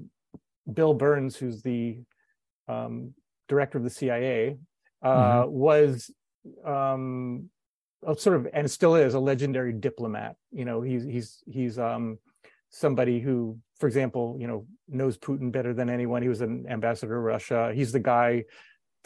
[0.72, 1.98] bill burns who's the
[2.68, 3.14] um,
[3.48, 4.56] director of the cia
[5.02, 5.50] uh, mm-hmm.
[5.50, 6.10] was
[6.64, 7.48] um,
[8.16, 12.18] sort of and still is a legendary diplomat you know he's he's he's um,
[12.70, 17.14] somebody who for example you know knows putin better than anyone he was an ambassador
[17.14, 18.44] to russia he's the guy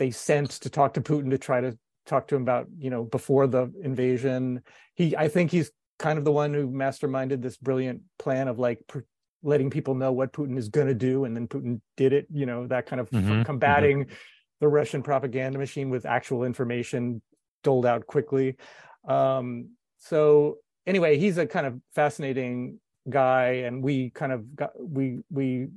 [0.01, 3.05] they sent to talk to Putin to try to talk to him about, you know,
[3.05, 4.63] before the invasion.
[4.95, 5.71] He, I think he's
[6.01, 9.01] kind of the one who masterminded this brilliant plan of like pr-
[9.43, 12.27] letting people know what Putin is going to do, and then Putin did it.
[12.33, 14.07] You know, that kind of Mhm, combating
[14.61, 17.23] the Russian propaganda machine with actual information
[17.63, 18.57] doled out quickly.
[19.07, 25.21] Um, so anyway, he's a kind of fascinating guy, and we kind of got we
[25.31, 25.69] we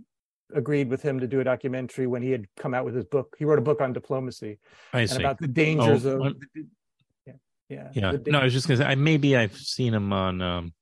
[0.54, 3.36] agreed with him to do a documentary when he had come out with his book.
[3.40, 4.60] He wrote a book on diplomacy
[4.94, 5.24] I and see.
[5.24, 6.36] about the dangers Oh, of
[7.70, 8.86] yeah yeah da- No, I was just gonna say.
[8.86, 10.74] I maybe I've seen him on um,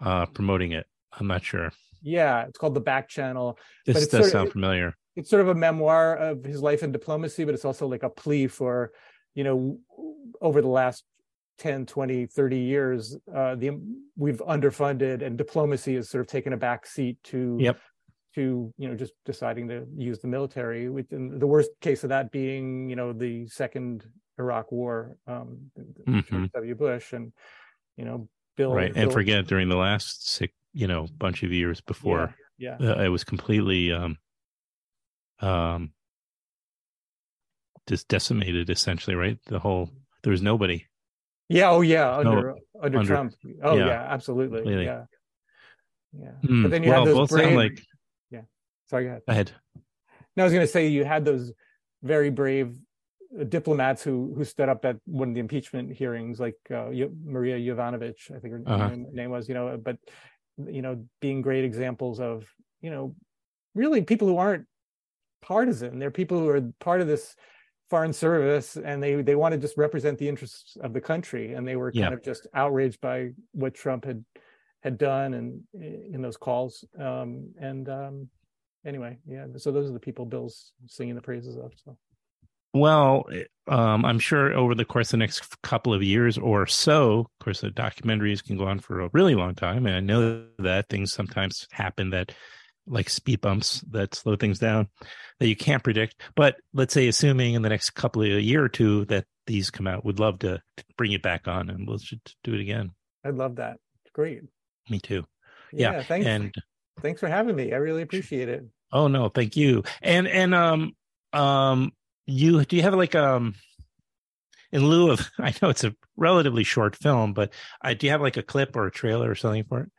[0.00, 0.86] uh, promoting it.
[1.18, 1.70] I'm not sure.
[2.02, 4.94] yeah it's called the back channel This does sort of- sound familiar.
[5.16, 8.10] it's sort of a memoir of his life in diplomacy but it's also like a
[8.10, 8.92] plea for
[9.34, 9.78] you know
[10.42, 11.04] over the last
[11.58, 13.70] 10 20 30 years uh the
[14.16, 17.78] we've underfunded and diplomacy has sort of taken a back seat to Yep.
[18.34, 22.10] to you know just deciding to use the military with and the worst case of
[22.10, 24.04] that being you know the second
[24.38, 25.70] iraq war um
[26.06, 26.28] Mhm.
[26.28, 27.32] George w bush and
[27.96, 31.52] you know bill right, and Bill- forget during the last six, you know, bunch of
[31.52, 34.16] years before, yeah uh, it was completely um,
[35.40, 35.92] um,
[37.86, 38.70] just decimated.
[38.70, 39.38] Essentially, right?
[39.46, 39.90] The whole
[40.22, 40.86] there was nobody.
[41.48, 41.70] Yeah.
[41.70, 42.04] Oh, yeah.
[42.22, 43.34] No, Under under, under- Trump.
[43.62, 44.06] Oh, yeah, yeah.
[44.08, 44.58] absolutely.
[44.60, 44.84] completely.
[44.86, 45.04] Yeah.
[46.18, 46.30] Yeah.
[46.42, 46.62] Hmm.
[46.62, 47.54] But then you well, had those brave.
[47.56, 47.82] like.
[48.30, 48.40] yeah.
[48.88, 49.04] Sorry.
[49.04, 49.22] Go ahead.
[49.26, 49.52] Go ahead.
[50.36, 51.52] No, I was going to say you had those
[52.02, 52.76] very brave
[53.44, 56.90] diplomats who who stood up at one of the impeachment hearings, like uh,
[57.24, 58.90] Maria Yovanovitch, I think her Uh-huh.
[59.12, 59.48] name, was.
[59.48, 59.98] You know, but
[60.58, 62.46] you know, being great examples of
[62.80, 63.14] you know,
[63.74, 64.66] really people who aren't
[65.42, 65.98] partisan.
[65.98, 67.36] They're people who are part of this
[67.88, 71.66] foreign service and they they want to just represent the interests of the country and
[71.66, 72.12] they were kind Yeah.
[72.14, 74.24] of just outraged by what Trump had
[74.82, 78.28] had done and in those calls um and um
[78.84, 81.96] anyway yeah so those are the people Bill's singing the praises of so
[82.78, 83.24] Well,
[83.68, 87.44] um, I'm sure over the course of the next couple of years or so, of
[87.44, 89.86] course, the documentaries can go on for a really long time.
[89.86, 92.32] And I know that things sometimes happen that,
[92.86, 94.88] like speed bumps, that slow things down
[95.40, 96.20] that you can't predict.
[96.36, 99.70] But let's say, assuming in the next couple of a year or two that these
[99.70, 100.62] come out, we'd love to
[100.96, 102.92] bring it back on and we'll should do it again.
[103.24, 103.78] I'd love that
[104.12, 104.42] great
[104.88, 105.24] Me too.
[105.72, 106.02] yeah, Yeah.
[106.02, 106.54] thanks And
[107.00, 109.82] thanks for having me I really appreciate it Oh no, thank you.
[110.00, 110.96] And and um
[111.32, 111.92] um
[112.26, 113.54] you do you have like um
[114.72, 118.20] in lieu of I know it's a relatively short film, but I do you have
[118.20, 119.90] like a clip or a trailer or something for it?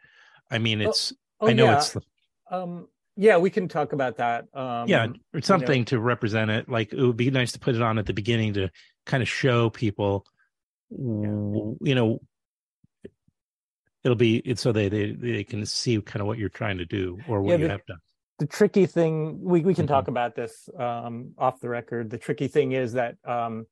[0.52, 1.78] I mean it's oh, I know yeah.
[1.78, 1.98] it's
[2.52, 5.42] um yeah we can talk about that um yeah, you or know.
[5.42, 6.70] something to represent it.
[6.70, 8.70] Like it would be nice to put it on at the beginning to
[9.06, 10.26] kind of show people
[11.54, 12.20] w- you know
[14.04, 16.86] it'll be it's so they, they they can see kind of what you're trying to
[16.86, 17.98] do or what Yeah, you have done.
[18.40, 19.94] The tricky thing we, we can Mm-hmm.
[19.94, 23.66] talk about this um, off the record the tricky thing is that um,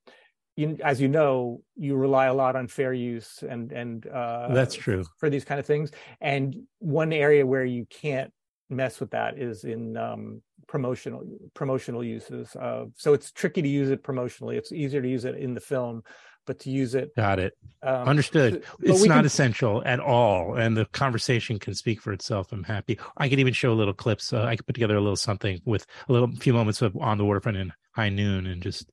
[0.56, 4.74] you, as you know you rely a lot on fair use and and uh, That's
[4.74, 5.04] true.
[5.18, 5.90] for these kind of things
[6.20, 8.32] and one area where you can't
[8.70, 11.22] mess with that is in um, promotional
[11.54, 15.36] promotional uses of so it's tricky to use it promotionally it's easier to use it
[15.36, 16.02] in the film
[16.46, 17.54] but to use it Got it.
[17.82, 18.64] um, Understood.
[18.80, 22.52] but It's not can- essential at all, and the conversation can speak for itself.
[22.52, 22.98] I'm happy.
[23.16, 24.32] I could even show little clips.
[24.32, 27.18] Uh, I could put together a little something with a little few moments of on
[27.18, 28.90] the waterfront in high noon, and just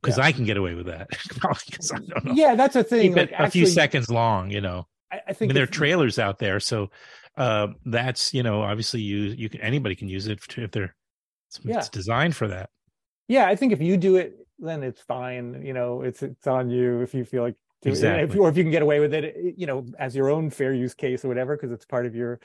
[0.00, 1.08] because I can get away with that.
[1.66, 2.32] Because I don't know.
[2.34, 4.50] yeah that's a thing like a few seconds long.
[4.50, 6.90] You know, I, I I think mean, there are trailers out there, so
[7.36, 10.94] uh, that's you know, obviously you you can anybody can use it if they're
[11.48, 11.78] it's, Yeah.
[11.78, 12.68] it's designed for that.
[13.28, 16.68] yeah i think if you do it then it's fine you know it's it's on
[16.70, 17.98] you if you feel like doing it.
[17.98, 18.34] Exactly.
[18.34, 20.72] if, or if you can get away with it you know as your own fair
[20.74, 22.40] use case or whatever because it's part of your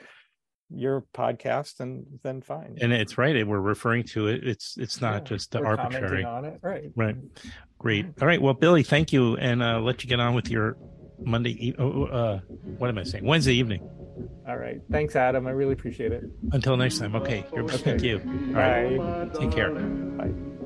[0.70, 3.46] your podcast and then fine And it's right.
[3.46, 4.46] We're referring to it.
[4.48, 6.24] It's it's not Yeah, just arbitrary.
[6.24, 7.16] on it right Right.
[7.78, 8.06] Great.
[8.20, 8.40] All right.
[8.40, 10.78] Well, Billy, thank you, and uh, let you get on with your
[11.22, 11.68] Monday.
[11.68, 12.40] E- oh, uh,
[12.78, 13.24] what am I saying?
[13.26, 13.82] Wednesday evening.
[14.48, 17.14] all right thanks adam i really appreciate it Until next time.
[17.16, 17.44] Okay.
[17.54, 17.76] You're, Okay.
[17.76, 18.16] Thank you.
[18.48, 18.96] All Bye.
[18.96, 19.34] right.
[19.34, 19.70] Take care.
[19.70, 20.63] Bye.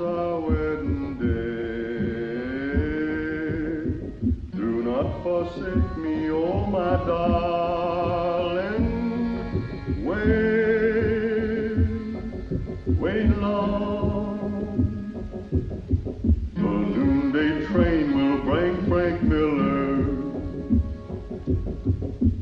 [0.00, 1.26] Our wedding day,
[4.56, 8.86] do not forsake me, oh my darling.
[10.04, 11.74] Wait,
[12.96, 14.38] wait long.
[16.54, 19.98] The noonday train will bring Frank Miller.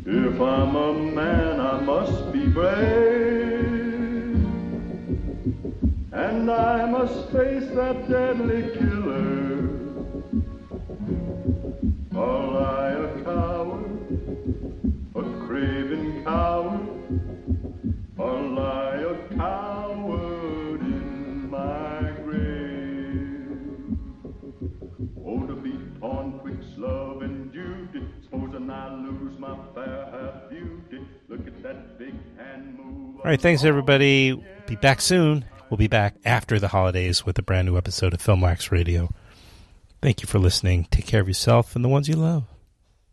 [0.05, 3.76] If I'm a man, I must be brave.
[6.27, 9.71] And I must face that deadly killer.
[12.17, 14.19] Or I a coward,
[15.15, 16.89] a craven coward,
[18.19, 23.97] or lie a coward in my grave.
[25.25, 31.07] Oh, to be torn twixt love and duty, supposing I lose my fair beauty.
[31.29, 33.17] Look at that big hand move.
[33.19, 33.41] All right.
[33.41, 34.43] Thanks, everybody.
[34.67, 35.45] Be back soon.
[35.69, 39.13] We'll be back after the holidays with a brand new episode of Film Wax Radio.
[40.01, 40.87] Thank you for listening.
[40.91, 42.45] Take care of yourself and the ones you love.